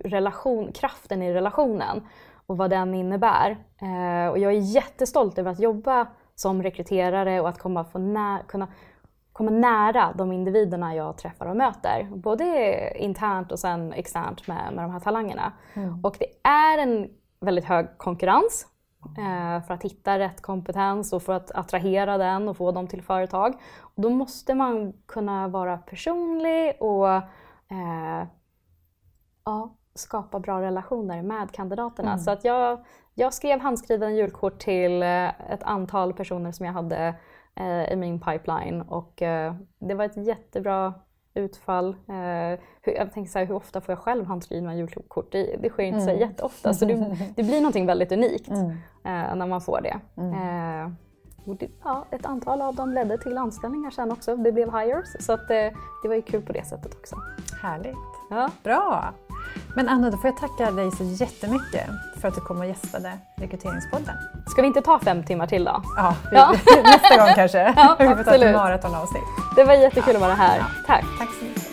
relation, 0.04 0.72
kraften 0.72 1.22
i 1.22 1.32
relationen 1.34 2.06
och 2.46 2.56
vad 2.56 2.70
den 2.70 2.94
innebär. 2.94 3.50
Eh, 3.82 4.30
och 4.30 4.38
jag 4.38 4.52
är 4.52 4.74
jättestolt 4.74 5.38
över 5.38 5.50
att 5.50 5.60
jobba 5.60 6.06
som 6.34 6.62
rekryterare 6.62 7.40
och 7.40 7.48
att 7.48 7.58
komma 7.58 7.84
få 7.84 7.98
nä- 7.98 8.42
kunna 8.48 8.68
komma 9.38 9.50
nära 9.50 10.12
de 10.14 10.32
individerna 10.32 10.94
jag 10.94 11.16
träffar 11.16 11.46
och 11.46 11.56
möter. 11.56 12.08
Både 12.16 12.44
internt 12.98 13.52
och 13.52 13.58
sen 13.58 13.92
externt 13.92 14.46
med, 14.46 14.72
med 14.72 14.84
de 14.84 14.90
här 14.90 15.00
talangerna. 15.00 15.52
Och 16.02 16.16
det 16.18 16.48
är 16.48 16.78
en 16.78 17.10
väldigt 17.40 17.64
hög 17.64 17.98
konkurrens 17.98 18.66
eh, 19.18 19.66
för 19.66 19.74
att 19.74 19.82
hitta 19.82 20.18
rätt 20.18 20.42
kompetens 20.42 21.12
och 21.12 21.22
för 21.22 21.32
att 21.32 21.50
attrahera 21.50 22.18
den 22.18 22.48
och 22.48 22.56
få 22.56 22.72
dem 22.72 22.86
till 22.86 23.02
företag. 23.02 23.54
Och 23.78 24.02
då 24.02 24.10
måste 24.10 24.54
man 24.54 24.92
kunna 25.06 25.48
vara 25.48 25.78
personlig 25.78 26.76
och 26.80 27.08
eh, 27.08 28.26
ja, 29.44 29.74
skapa 29.94 30.40
bra 30.40 30.62
relationer 30.62 31.22
med 31.22 31.52
kandidaterna. 31.52 32.18
Så 32.18 32.30
att 32.30 32.44
jag, 32.44 32.84
jag 33.14 33.34
skrev 33.34 33.60
handskriven 33.60 34.16
julkort 34.16 34.58
till 34.58 35.02
eh, 35.02 35.52
ett 35.52 35.62
antal 35.62 36.12
personer 36.12 36.52
som 36.52 36.66
jag 36.66 36.72
hade 36.72 37.14
i 37.92 37.96
min 37.96 38.20
pipeline 38.20 38.80
och 38.80 39.22
eh, 39.22 39.54
det 39.78 39.94
var 39.94 40.04
ett 40.04 40.16
jättebra 40.16 40.94
utfall. 41.34 41.88
Eh, 41.88 42.60
hur, 42.82 42.92
jag 42.92 43.12
tänker 43.12 43.30
så 43.30 43.38
här, 43.38 43.46
hur 43.46 43.54
ofta 43.54 43.80
får 43.80 43.92
jag 43.92 43.98
själv 43.98 44.24
handskrivna 44.24 44.76
julkort? 44.76 45.32
Det, 45.32 45.56
det 45.62 45.70
sker 45.70 45.82
inte 45.82 46.00
så 46.00 46.10
jätteofta 46.10 46.74
så 46.74 46.84
det, 46.84 47.16
det 47.36 47.42
blir 47.42 47.60
någonting 47.60 47.86
väldigt 47.86 48.12
unikt 48.12 48.50
eh, 48.50 49.34
när 49.34 49.46
man 49.46 49.60
får 49.60 49.80
det. 49.80 50.00
Eh, 50.16 50.90
och 51.48 51.56
det, 51.56 51.68
ja, 51.84 52.04
ett 52.10 52.26
antal 52.26 52.62
av 52.62 52.74
dem 52.74 52.92
ledde 52.92 53.18
till 53.18 53.38
anställningar 53.38 53.90
sen 53.90 54.12
också. 54.12 54.36
Det 54.36 54.52
blev 54.52 54.78
hires 54.78 55.08
så 55.20 55.32
att, 55.32 55.50
eh, 55.50 55.66
det 56.02 56.08
var 56.08 56.14
ju 56.14 56.22
kul 56.22 56.42
på 56.42 56.52
det 56.52 56.66
sättet 56.66 56.94
också. 56.94 57.16
Härligt. 57.62 57.96
Ja. 58.30 58.50
Bra! 58.62 59.14
Men 59.74 59.88
Anna, 59.88 60.10
då 60.10 60.16
får 60.16 60.30
jag 60.30 60.36
tacka 60.36 60.70
dig 60.70 60.90
så 60.92 61.04
jättemycket 61.04 61.86
för 62.20 62.28
att 62.28 62.34
du 62.34 62.40
kom 62.40 62.58
och 62.58 62.66
gästade 62.66 63.18
Rekryteringspodden. 63.36 64.14
Ska 64.50 64.62
vi 64.62 64.68
inte 64.68 64.80
ta 64.80 64.98
fem 64.98 65.24
timmar 65.24 65.46
till 65.46 65.64
då? 65.64 65.82
Ja, 65.96 66.14
vi, 66.30 66.36
Ja. 66.36 66.54
nästa 66.82 67.16
gång 67.16 67.34
kanske. 67.34 67.74
Ja, 67.76 67.96
vi 67.98 68.06
får 68.08 68.24
ta 68.24 68.34
ett 68.34 68.54
maratonavsnitt. 68.54 69.22
Det 69.56 69.64
var 69.64 69.74
jättekul 69.74 70.14
att 70.16 70.22
vara 70.22 70.34
här. 70.34 70.62
Tack! 70.86 71.04
Tack 71.18 71.28
så 71.38 71.44
mycket. 71.44 71.67